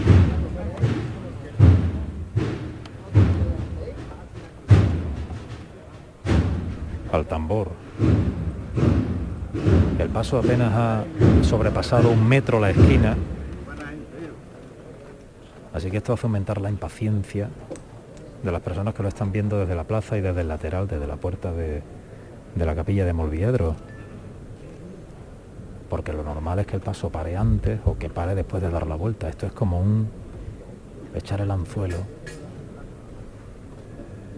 [7.12, 7.72] Al tambor.
[9.99, 11.05] El paso apenas ha
[11.43, 13.14] sobrepasado un metro la esquina
[15.77, 17.51] Así que esto hace aumentar la impaciencia
[18.47, 21.07] de las personas que lo están viendo desde la plaza y desde el lateral, desde
[21.07, 21.82] la puerta de,
[22.55, 23.74] de la capilla de Molviedro.
[25.90, 28.86] Porque lo normal es que el paso pare antes o que pare después de dar
[28.86, 29.28] la vuelta.
[29.28, 30.09] Esto es como un
[31.14, 31.99] echar el anzuelo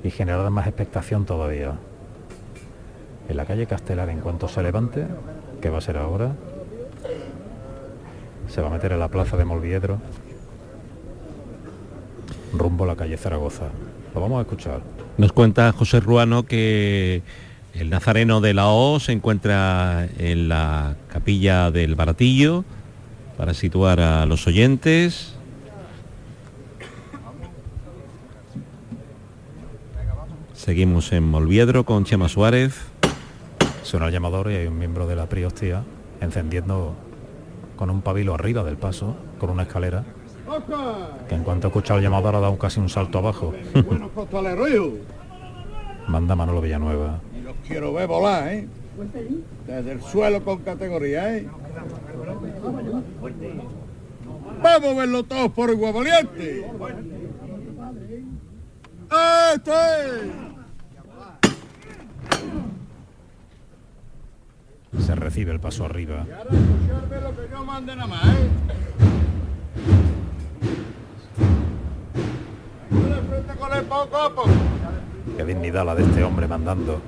[0.02, 1.74] y generar más expectación todavía.
[3.28, 5.06] En la calle Castelar, en cuanto se levante,
[5.60, 6.32] que va a ser ahora,
[8.48, 9.98] se va a meter en la plaza de Molviedro,
[12.54, 13.66] rumbo a la calle Zaragoza.
[14.14, 14.80] Lo vamos a escuchar.
[15.16, 17.22] Nos cuenta José Ruano que
[17.74, 22.64] el nazareno de la O se encuentra en la capilla del Baratillo
[23.36, 25.34] para situar a los oyentes.
[30.54, 32.74] Seguimos en Molviedro con Chema Suárez.
[33.82, 35.84] Suena el llamador y hay un miembro de la priostía
[36.20, 36.94] encendiendo
[37.76, 40.04] con un pabilo arriba del paso, con una escalera,
[41.28, 43.52] que en cuanto escucha el llamador ha dado casi un salto abajo.
[46.08, 47.20] Manda Manolo Villanueva.
[47.38, 48.66] Y los quiero ver volar, ¿eh?
[49.66, 51.46] Desde el suelo con categoría, ¿eh?
[54.62, 56.66] Vamos a verlo todos por igual valiente.
[59.54, 59.72] ¡Este!
[64.98, 66.26] Se recibe el paso arriba.
[66.26, 68.48] Y ahora lo que yo mande nada más, ¿eh?
[75.36, 77.00] Qué dignidad la de este hombre mandando.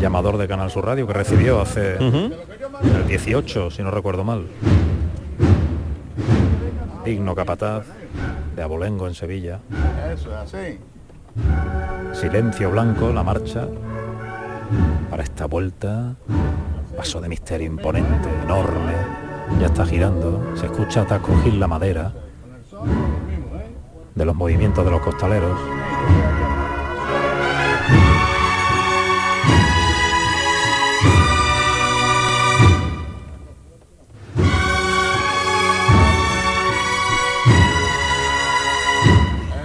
[0.00, 4.46] Llamador de Canal Sur Radio que recibió hace el 18, si no recuerdo mal.
[7.04, 7.86] Digno capataz
[8.54, 9.60] de Abolengo en Sevilla.
[10.12, 10.78] Eso es así.
[12.12, 13.66] Silencio blanco, la marcha.
[15.10, 16.14] Para esta vuelta,
[16.96, 19.27] paso de misterio imponente, enorme.
[19.60, 22.12] Ya está girando, se escucha hasta crujir la madera
[24.14, 25.58] de los movimientos de los costaleros.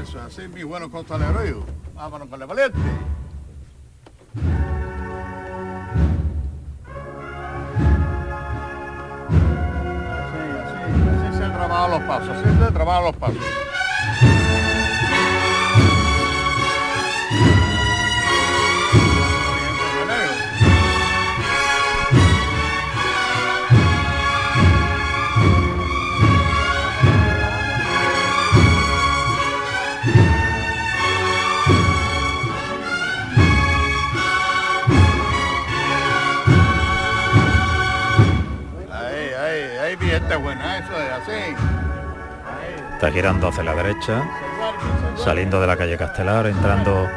[0.02, 1.64] Eso es así, mi buenos costaleros.
[1.96, 2.80] Vámonos con el valiente.
[13.12, 13.73] Se trabajan
[43.54, 44.24] hacia la derecha,
[45.16, 47.08] saliendo de la calle Castelar, entrando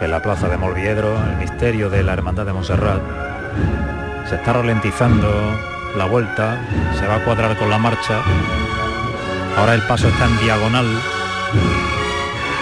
[0.00, 3.00] en la plaza de Molviedro, el misterio de la Hermandad de Montserrat.
[4.28, 5.30] Se está ralentizando
[5.96, 6.58] la vuelta,
[6.98, 8.20] se va a cuadrar con la marcha.
[9.56, 10.86] Ahora el paso está en diagonal,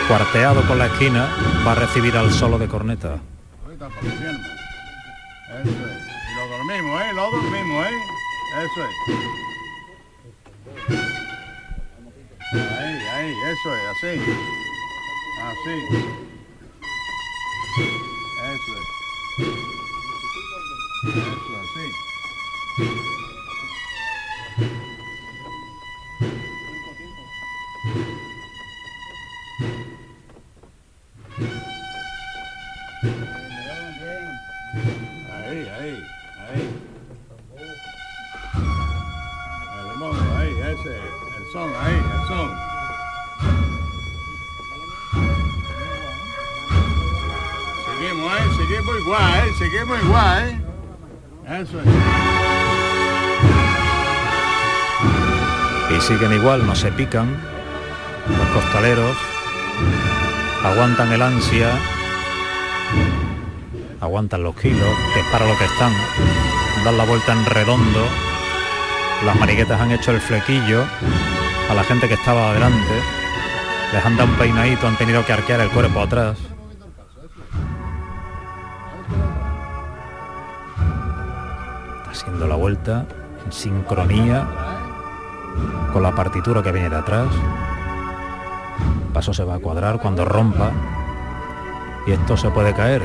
[0.08, 1.26] cuarteado con la esquina,
[1.66, 3.16] va a recibir al solo de corneta.
[3.64, 3.86] Eso
[5.62, 6.04] es.
[6.36, 7.12] Lo dormimos, ¿eh?
[7.14, 7.90] Lo dormimos, ¿eh?
[8.58, 9.55] Eso es.
[13.16, 14.20] Ahí, eso es, así.
[15.40, 15.76] Así.
[18.44, 18.86] Eso es.
[21.08, 21.86] Eso, así.
[35.32, 35.94] Ahí, ahí,
[36.50, 36.62] ahí.
[39.80, 42.75] El mongo, ahí, ese, el son, ahí, el son.
[48.16, 49.52] Eh, seguimos igual, eh,
[50.04, 51.60] igual, eh.
[51.60, 51.86] Eso es.
[55.96, 57.36] Y siguen igual, no se pican.
[58.26, 59.16] Los costaleros
[60.64, 61.78] aguantan el ansia,
[64.00, 65.92] aguantan los kilos, que es para lo que están.
[66.84, 68.08] Dan la vuelta en redondo.
[69.24, 70.84] Las mariquetas han hecho el flequillo
[71.70, 73.02] a la gente que estaba adelante.
[73.92, 76.55] Les han dado un peinadito, han tenido que arquear el cuerpo atrás.
[82.48, 83.06] La vuelta
[83.44, 84.46] en sincronía
[85.92, 87.26] con la partitura que viene de atrás.
[89.06, 90.70] El paso se va a cuadrar cuando rompa
[92.06, 93.02] y esto se puede caer.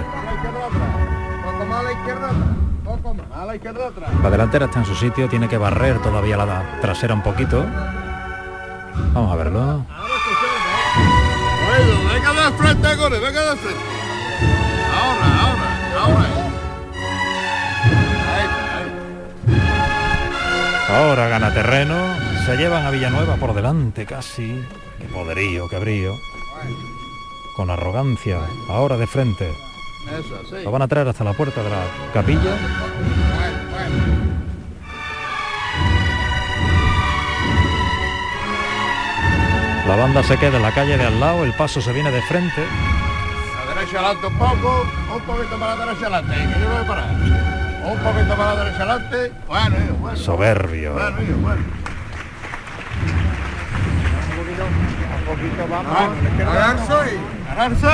[4.21, 7.65] La delantera está en su sitio, tiene que barrer todavía la trasera un poquito.
[9.13, 9.85] Vamos a verlo.
[12.13, 12.87] Venga de frente,
[15.97, 16.50] ahora.
[20.91, 21.95] Ahora gana terreno,
[22.45, 24.61] se llevan a Villanueva por delante casi.
[24.99, 26.17] Qué poderío, qué brío.
[27.55, 29.53] Con arrogancia, ahora de frente.
[30.65, 31.83] Lo van a traer hasta la puerta de la
[32.13, 32.57] capilla.
[39.87, 42.21] La banda se queda en la calle de al lado, el paso se viene de
[42.23, 42.65] frente.
[43.55, 46.83] La derecha adelante un poco, un poquito más a la derecha adelante, que yo voy
[46.83, 47.60] a parar.
[47.83, 49.31] Un poquito más a la derecha adelante.
[49.47, 50.17] Bueno, hijo, bueno.
[50.17, 50.93] Soberbio.
[50.93, 51.61] Bueno, hijo, bueno.
[55.17, 55.85] Un poquito más.
[57.51, 57.85] Agarse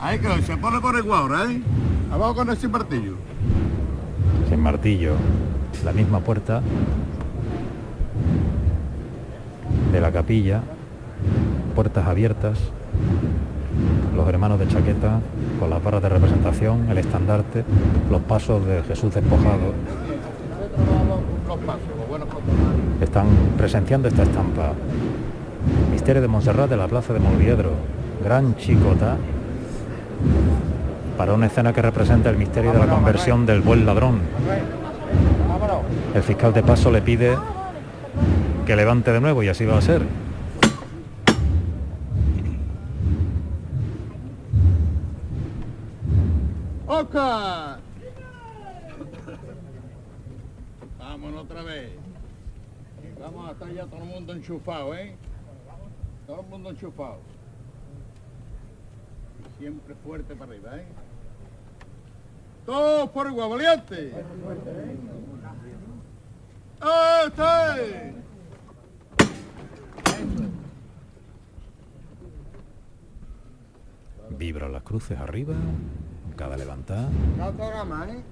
[0.00, 1.60] ahí, que se pone por igual ahora, ¿eh?
[2.12, 3.14] Abajo con ese martillo.
[4.48, 5.14] Sin martillo.
[5.84, 6.62] La misma puerta
[9.92, 10.62] de la capilla.
[11.74, 12.58] Puertas abiertas.
[14.18, 15.20] Los hermanos de chaqueta
[15.60, 17.64] con las barras de representación, el estandarte,
[18.10, 19.72] los pasos de Jesús despojado.
[23.00, 24.72] Están presenciando esta estampa.
[25.92, 27.70] Misterio de Montserrat de la Plaza de Molviedro.
[28.24, 29.16] Gran chicota.
[31.16, 34.18] Para una escena que representa el misterio de la conversión del buen ladrón.
[36.12, 37.38] El fiscal de paso le pide
[38.66, 40.02] que levante de nuevo y así va a ser.
[47.08, 47.80] ¡Oscar!
[50.98, 51.92] Vámonos otra vez.
[53.18, 55.16] Vamos a estar ya todo el mundo enchufado, ¿eh?
[56.26, 57.18] Todo el mundo enchufado.
[59.40, 60.86] Y siempre fuerte para arriba, ¿eh?
[62.66, 64.12] Todos por igual, valiente.
[67.26, 68.14] ¡Este!
[74.30, 75.54] Vibran las cruces arriba,
[77.52, 78.22] toca más, ¿eh?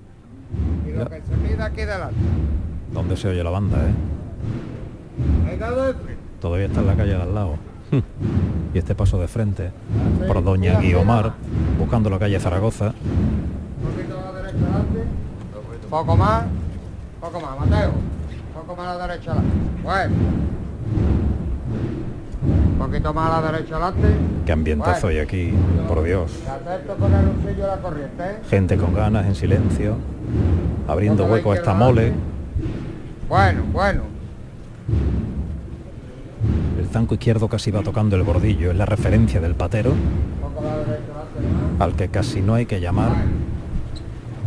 [0.86, 2.14] Y lo que se aquí delante.
[2.92, 3.94] ¿Dónde se oye la banda, eh?
[6.40, 7.57] Todavía está en la calle de al lado.
[8.74, 9.72] y este paso de frente
[10.26, 11.34] por Doña Guiomar,
[11.78, 12.86] buscando la calle Zaragoza.
[12.86, 15.04] Un poquito a la derecha adelante.
[15.90, 16.44] Poco más.
[17.20, 17.92] Poco más, Mateo.
[18.54, 19.57] Poco más a la derecha adelante.
[19.82, 20.14] Bueno.
[22.45, 24.09] Un poquito más a la derecha adelante.
[24.45, 25.53] Qué ambientazo hay aquí,
[25.89, 26.30] por Dios.
[28.20, 28.39] ¿eh?
[28.49, 29.97] Gente con ganas, en silencio,
[30.87, 32.12] abriendo hueco a esta mole.
[33.28, 34.03] Bueno, bueno.
[36.78, 39.93] El zanco izquierdo casi va tocando el bordillo, es la referencia del patero,
[41.78, 43.12] al que casi no hay que llamar.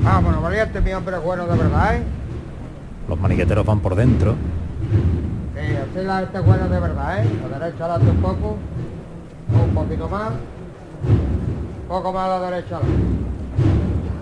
[0.01, 2.03] Vámonos, valiente, mi hombre bueno de verdad, ¿eh?
[3.09, 4.35] Los maniqueteros van por dentro.
[5.69, 7.29] Sí, así la este bueno de verdad, ¿eh?
[7.47, 8.57] La derecha adelante un poco.
[9.53, 10.31] Un poquito más.
[11.87, 12.79] Poco más a la derecha.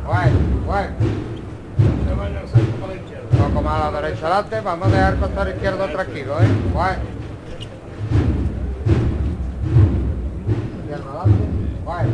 [0.06, 0.90] Bueno, bueno.
[3.38, 4.60] Poco más a la derecha adelante.
[4.60, 6.48] Vamos a dejar el costado izquierdo tranquilo, ¿eh?
[6.74, 6.98] Bueno.
[10.82, 11.44] Izquierdo adelante.
[11.86, 12.10] Bueno.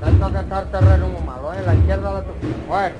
[0.00, 1.62] Y que está el terreno muy malo, ¿eh?
[1.66, 2.24] La izquierda la.
[2.68, 2.94] Bueno,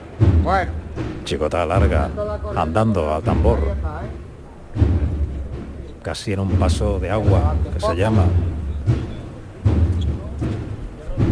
[0.45, 0.82] bueno.
[1.25, 2.11] Chicota larga,
[2.57, 3.59] andando a tambor.
[6.03, 8.25] Casi en un paso de agua, que se llama.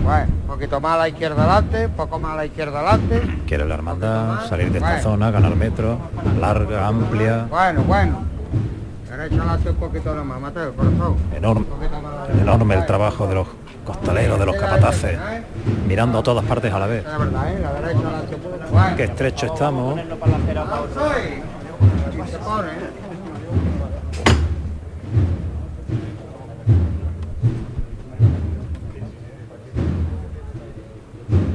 [0.05, 3.23] Bueno, un poquito más a la izquierda adelante, poco más a la izquierda adelante.
[3.47, 5.99] Quiere la hermandad salir de esta zona, ganar metro,
[6.39, 8.31] larga, amplia, Bueno, bueno.
[9.09, 10.73] Derecho un poquito nomás, Mateo,
[11.37, 12.43] enorme, poquito más adelante.
[12.43, 13.49] enorme el trabajo de los
[13.97, 15.19] costaleros, de los capataces,
[15.87, 17.05] mirando a todas partes a la vez.
[18.97, 20.01] Qué estrecho estamos.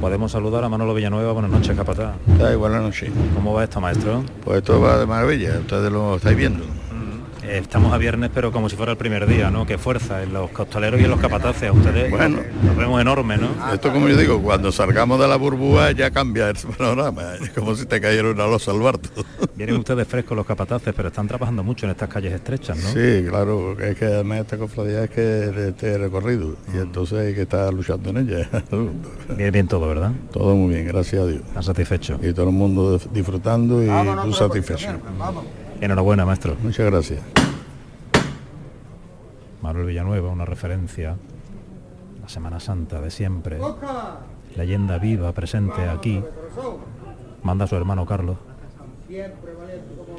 [0.00, 1.32] Podemos saludar a Manolo Villanueva.
[1.32, 2.14] Buenas noches, capataz.
[2.44, 3.10] Ay, buenas noches.
[3.34, 4.22] ¿Cómo va esto, maestro?
[4.44, 6.64] Pues esto va de maravilla, ustedes lo estáis viendo.
[7.48, 9.66] Eh, Estamos a viernes, pero como si fuera el primer día, ¿no?
[9.66, 11.68] Qué fuerza en los costaleros y en los capataces.
[11.68, 12.38] A ustedes Bueno.
[12.64, 13.48] los vemos enormes, ¿no?
[13.72, 17.74] Esto como yo digo, cuando salgamos de la burbuja ya cambia el panorama, es como
[17.74, 19.08] si te cayera una losa al barco.
[19.54, 22.88] Vienen ustedes frescos los capataces, pero están trabajando mucho en estas calles estrechas, ¿no?
[22.90, 27.42] Sí, claro, es que además esta cofradía es que este recorrido y entonces hay que
[27.42, 28.48] estar luchando en ella.
[29.36, 30.12] Bien, bien todo, ¿verdad?
[30.32, 31.42] Todo muy bien, gracias a Dios.
[31.46, 32.18] ¿Están satisfechos?
[32.22, 34.98] Y todo el mundo disfrutando y Vámonos, tú pero satisfecho.
[35.00, 35.44] pues, Vamos.
[35.80, 36.56] Enhorabuena, maestro.
[36.62, 37.20] Muchas gracias.
[39.66, 41.16] Manuel Villanueva, una referencia
[42.22, 43.58] la Semana Santa de siempre,
[44.54, 46.22] leyenda viva presente aquí,
[47.42, 48.36] manda a su hermano Carlos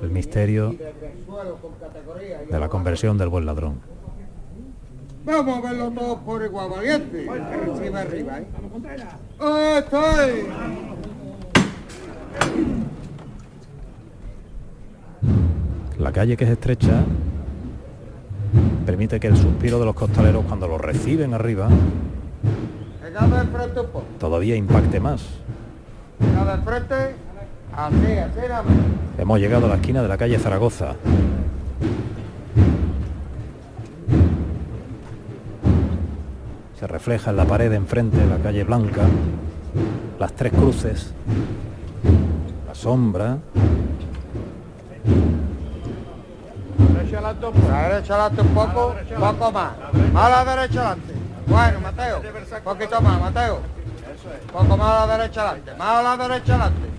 [0.01, 0.75] el misterio
[2.49, 3.79] de la conversión del buen ladrón.
[5.23, 7.25] Vamos a verlo todos por igual, valiente.
[7.25, 8.47] Encima arriba, ¿eh?
[9.39, 10.47] ¡Oh, estoy!
[15.99, 17.05] La calle que es estrecha
[18.85, 23.11] permite que el suspiro de los costaleros cuando lo reciben arriba de
[24.19, 25.23] todavía impacte más.
[27.91, 29.21] De.
[29.21, 30.95] Hemos llegado a la esquina de la calle Zaragoza.
[36.79, 39.03] Se refleja en la pared de enfrente la calle Blanca,
[40.19, 41.11] las tres cruces,
[42.67, 43.37] la sombra,
[47.07, 47.71] Derecha adelante un poco.
[47.71, 49.71] La derecha adelante un poco, poco más.
[50.13, 51.13] Más a la derecha adelante.
[51.47, 53.59] Bueno, Mateo, un poquito más, Mateo.
[54.51, 56.89] Poco más a la derecha adelante, más a la derecha adelante.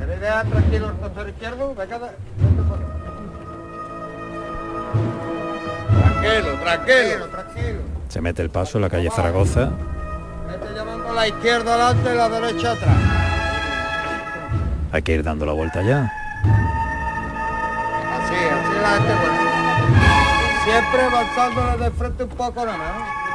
[0.00, 1.74] ¿Queréis dejar tranquilo el costado izquierdo?
[1.76, 1.98] Venga,
[6.00, 7.26] Tranquilo, tranquilo.
[7.28, 7.80] tranquilo.
[8.08, 9.70] se mete el paso en la calle Zaragoza,
[10.48, 12.96] Vete llamando la izquierda adelante y la derecha atrás.
[14.92, 16.10] hay que ir dando la vuelta ya.
[18.16, 19.35] Así, así la gente buena.
[20.66, 23.26] Siempre avanzándole de frente un poco nada más.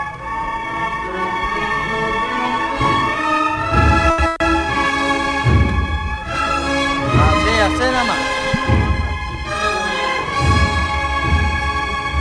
[7.61, 8.17] así nada más.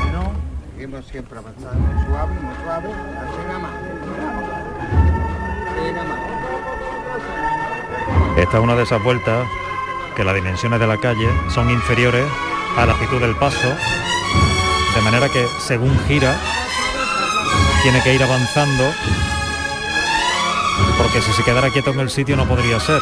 [0.02, 0.32] Bueno,
[0.74, 3.72] seguimos siempre avanzando suave, muy suave, así nada más.
[5.66, 6.18] Así nada más.
[8.38, 9.48] Esta es una de esas vueltas
[10.14, 12.26] que las dimensiones de la calle son inferiores
[12.76, 13.74] a la altitud del paso,
[15.01, 16.36] de manera que según gira
[17.82, 18.84] tiene que ir avanzando,
[20.98, 23.01] porque si se quedara quieto en el sitio no podría ser.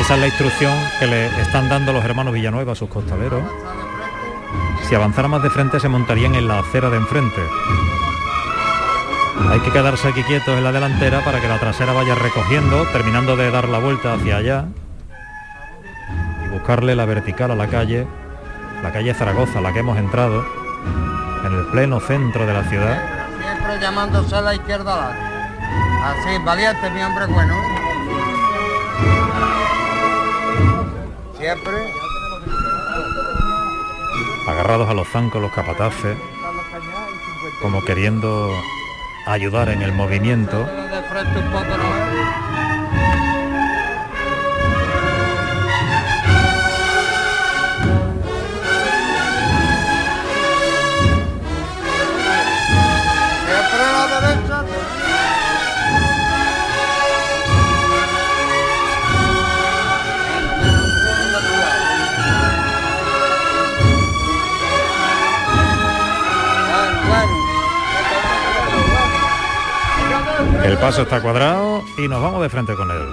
[0.00, 3.44] Esa es la instrucción que le están dando los hermanos Villanueva a sus costaleros.
[4.88, 7.42] Si avanzara más de frente se montarían en la acera de enfrente.
[9.50, 13.36] Hay que quedarse aquí quietos en la delantera para que la trasera vaya recogiendo, terminando
[13.36, 14.66] de dar la vuelta hacia allá
[16.44, 18.04] y buscarle la vertical a la calle,
[18.82, 20.61] la calle Zaragoza, la que hemos entrado,
[21.44, 23.02] en el pleno centro de la ciudad.
[23.40, 25.16] Siempre llamándose a la izquierda.
[26.04, 27.54] Así, valiente, mi hombre bueno.
[31.38, 31.92] Siempre.
[34.48, 36.16] agarrados a los zancos los capataces,
[37.60, 38.50] como queriendo
[39.26, 40.58] ayudar en el movimiento.
[40.58, 42.51] De frente un poco nomás.
[70.82, 73.06] Paso está cuadrado y nos vamos de frente con él.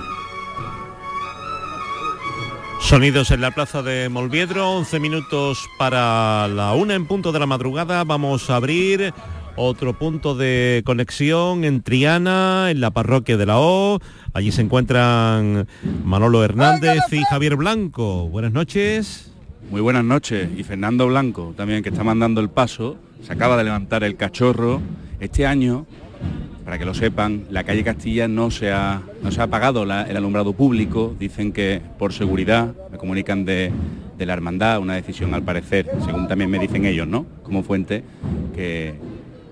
[2.82, 7.46] Sonidos en la plaza de Molviedro, 11 minutos para la una en punto de la
[7.46, 8.04] madrugada.
[8.06, 9.14] Vamos a abrir
[9.56, 14.00] otro punto de conexión en Triana, en la parroquia de la O.
[14.34, 15.68] Allí se encuentran
[16.04, 18.30] Manolo Hernández y Javier Blanco.
[18.30, 19.32] Buenas noches.
[19.70, 20.50] Muy buenas noches.
[20.58, 24.82] Y Fernando Blanco, también que está mandando el paso, se acaba de levantar el cachorro.
[25.20, 25.86] Este año,
[26.66, 29.92] para que lo sepan, la calle Castilla no se ha, no se ha apagado el
[30.18, 31.16] alumbrado público.
[31.20, 33.72] Dicen que por seguridad, me comunican de,
[34.18, 37.26] de la hermandad, una decisión al parecer, según también me dicen ellos, ¿no?
[37.44, 38.04] Como fuente,
[38.54, 38.94] que,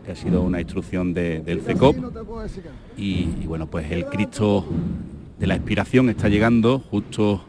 [0.06, 1.96] que ha sido una instrucción de- del CECOP.
[2.98, 4.66] Y, y bueno, pues el Cristo
[5.40, 7.44] de la Expiración está llegando justo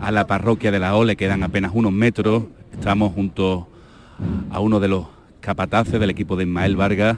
[0.00, 2.44] a la parroquia de la O, le quedan apenas unos metros.
[2.72, 3.68] Estamos junto
[4.50, 5.06] a uno de los
[5.40, 7.16] capataces del equipo de Ismael Vargas,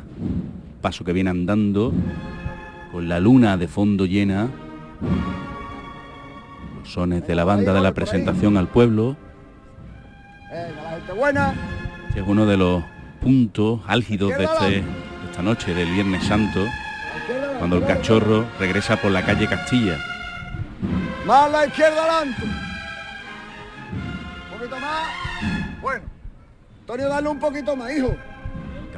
[0.81, 1.93] paso que viene andando,
[2.93, 4.49] con la luna de fondo llena,
[6.79, 9.17] los sones de la banda de la presentación al pueblo,
[12.13, 12.83] que es uno de los
[13.21, 14.83] puntos álgidos de, este-
[15.31, 16.65] esta noche, del Viernes Santo,
[17.59, 19.97] cuando el cachorro regresa por la calle Castilla.
[21.27, 22.43] Más la izquierda adelante.
[24.53, 25.09] Un poquito más.
[25.83, 26.05] Bueno.
[26.81, 28.17] Antonio, dale un poquito más, hijo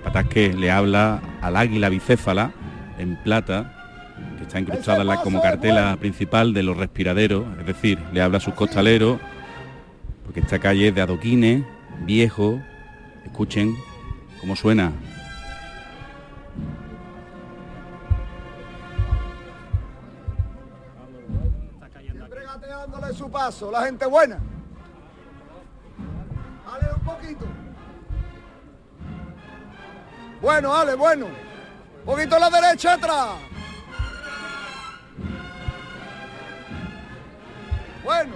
[0.03, 2.53] capataz que le habla al águila bicéfala
[2.99, 3.73] en plata,
[4.37, 8.55] que está incrustada como cartela principal de los respiraderos, es decir, le habla a sus
[8.55, 9.21] costaleros,
[10.25, 11.65] porque esta calle es de adoquines,
[12.05, 12.61] viejo,
[13.25, 13.77] escuchen
[14.41, 14.93] cómo suena.
[22.01, 24.39] Siempre su paso, la gente buena.
[26.67, 27.62] Dale un poquito.
[30.43, 31.27] Bueno, Ale, bueno.
[31.27, 33.29] Un poquito a la derecha atrás.
[38.03, 38.33] Bueno.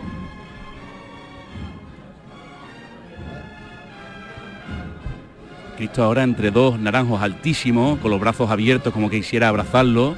[5.77, 10.17] Cristo ahora entre dos naranjos altísimos, con los brazos abiertos como que quisiera abrazarlo,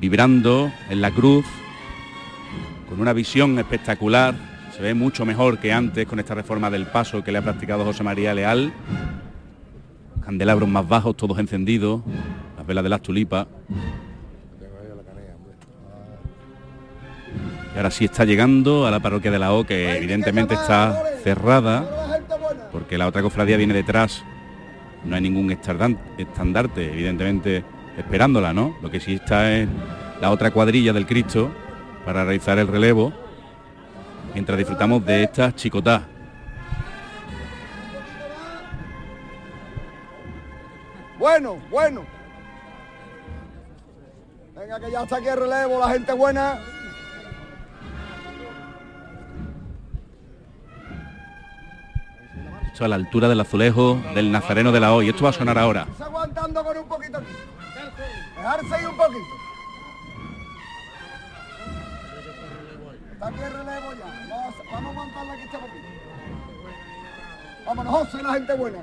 [0.00, 1.44] vibrando en la cruz,
[2.88, 4.34] con una visión espectacular.
[4.74, 7.84] Se ve mucho mejor que antes con esta reforma del paso que le ha practicado
[7.84, 8.72] José María Leal.
[10.30, 12.02] Candelabros más bajos, todos encendidos,
[12.56, 13.48] las velas de las tulipas.
[17.74, 22.20] Y ahora sí está llegando a la parroquia de la O, que evidentemente está cerrada,
[22.70, 24.22] porque la otra cofradía viene detrás.
[25.04, 27.64] No hay ningún estandarte, evidentemente,
[27.98, 28.76] esperándola, ¿no?
[28.82, 29.68] Lo que sí está es
[30.20, 31.50] la otra cuadrilla del Cristo
[32.04, 33.12] para realizar el relevo,
[34.32, 36.06] mientras disfrutamos de esta chicotá.
[41.20, 42.06] Bueno, bueno.
[44.56, 46.58] Venga, que ya está aquí el relevo, la gente buena.
[52.72, 55.02] Esto a la altura del azulejo del Nazareno de la O.
[55.02, 55.86] Y esto va a sonar ahora.
[56.00, 57.26] Aguantando con un poquito aquí.
[58.36, 59.24] Dejarse ir un poquito.
[63.12, 64.06] Está aquí el relevo ya.
[64.30, 65.88] Vamos, vamos a aguantarla aquí este poquito.
[67.66, 68.78] Vámonos, José, la gente buena.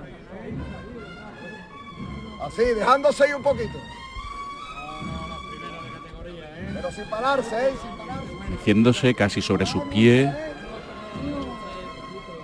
[2.41, 3.79] Así, dejándose ir un poquito.
[6.73, 7.73] Pero sin pararse, ¿eh?
[7.81, 8.33] Sin pararse.
[8.51, 10.31] meciéndose casi sobre sus pies,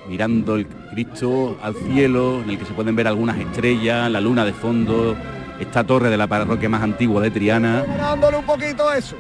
[0.07, 4.43] mirando el Cristo al cielo, en el que se pueden ver algunas estrellas, la luna
[4.45, 5.15] de fondo,
[5.59, 7.83] esta torre de la parroquia más antigua de Triana.
[7.87, 9.15] Ganándole un poquito eso.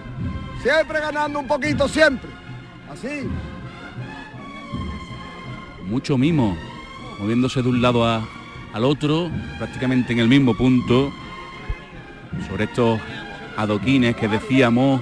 [0.61, 2.29] Siempre ganando un poquito, siempre.
[2.91, 3.27] Así.
[5.85, 6.57] mucho mimo,
[7.19, 8.25] moviéndose de un lado a-
[8.73, 11.13] al otro, prácticamente en el mismo punto,
[12.49, 12.99] sobre estos
[13.55, 15.01] adoquines que decíamos,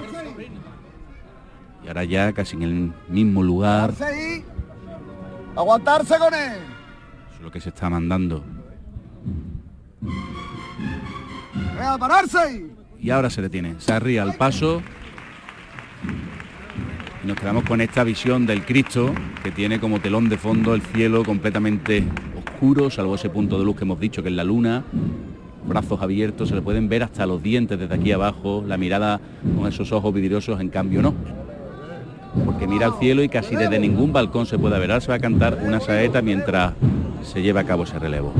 [1.83, 3.93] y ahora ya casi en el mismo lugar.
[5.55, 6.59] Aguantarse con él.
[7.33, 8.43] es lo que se está mandando.
[11.75, 12.67] Venga, pararse.
[12.99, 14.81] Y ahora se detiene, se arría al paso
[17.23, 19.13] y nos quedamos con esta visión del Cristo
[19.43, 22.03] que tiene como telón de fondo el cielo completamente
[22.61, 24.83] oscuro, salvo ese punto de luz que hemos dicho que es la luna,
[25.67, 29.19] brazos abiertos, se le pueden ver hasta los dientes desde aquí abajo, la mirada
[29.57, 31.15] con esos ojos vidriosos en cambio no.
[32.45, 34.91] Porque mira al cielo y casi desde ningún balcón se puede ver.
[34.91, 36.73] Ahora se va a cantar una saeta mientras
[37.23, 38.31] se lleva a cabo ese relevo.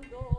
[0.00, 0.31] Mirando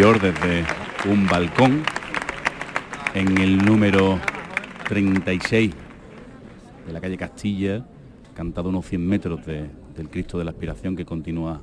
[0.00, 0.64] Desde
[1.10, 1.82] un balcón
[3.12, 4.18] en el número
[4.88, 5.72] 36
[6.86, 7.84] de la calle Castilla,
[8.32, 11.60] cantado unos 100 metros de- del Cristo de la Aspiración que continúa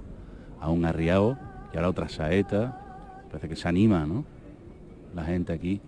[0.62, 1.36] aún arriado
[1.74, 4.24] y ahora otra saeta, parece que se anima, ¿no?
[5.16, 5.82] La gente aquí.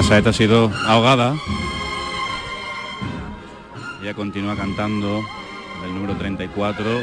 [0.00, 1.34] La saeta ha sido ahogada.
[4.00, 5.22] Ella continúa cantando
[5.82, 7.02] del número 34.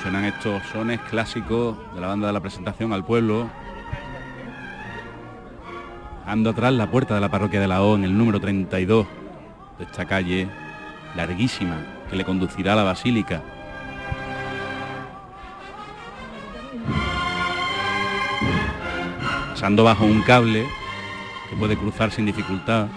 [0.00, 3.50] Suenan estos sones clásicos de la banda de la presentación al pueblo.
[6.24, 9.08] Ando atrás la puerta de la parroquia de la O en el número 32
[9.78, 10.48] de esta calle
[11.16, 13.42] larguísima que le conducirá a la basílica.
[19.50, 20.64] Pasando bajo un cable
[21.54, 22.88] puede cruzar sin dificultad.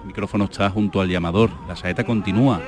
[0.00, 1.50] El micrófono está junto al llamador.
[1.68, 2.60] La saeta continúa.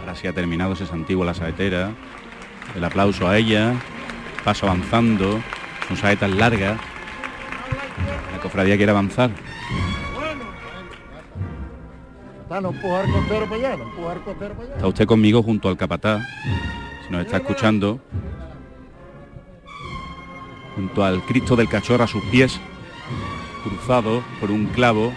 [0.00, 1.92] Ahora sí ha terminado ese antiguo la saetera.
[2.74, 3.74] El aplauso a ella.
[4.44, 5.40] Paso avanzando.
[5.88, 6.78] Son saetas largas.
[8.32, 9.30] La cofradía quiere avanzar.
[12.54, 14.74] Está, no empujar costero para allá, no empujar costero para allá.
[14.76, 16.22] Está usted conmigo junto al capataz,
[17.04, 17.98] si nos está escuchando,
[20.76, 22.60] junto al Cristo del Cachorro a sus pies,
[23.64, 25.12] cruzado por un clavo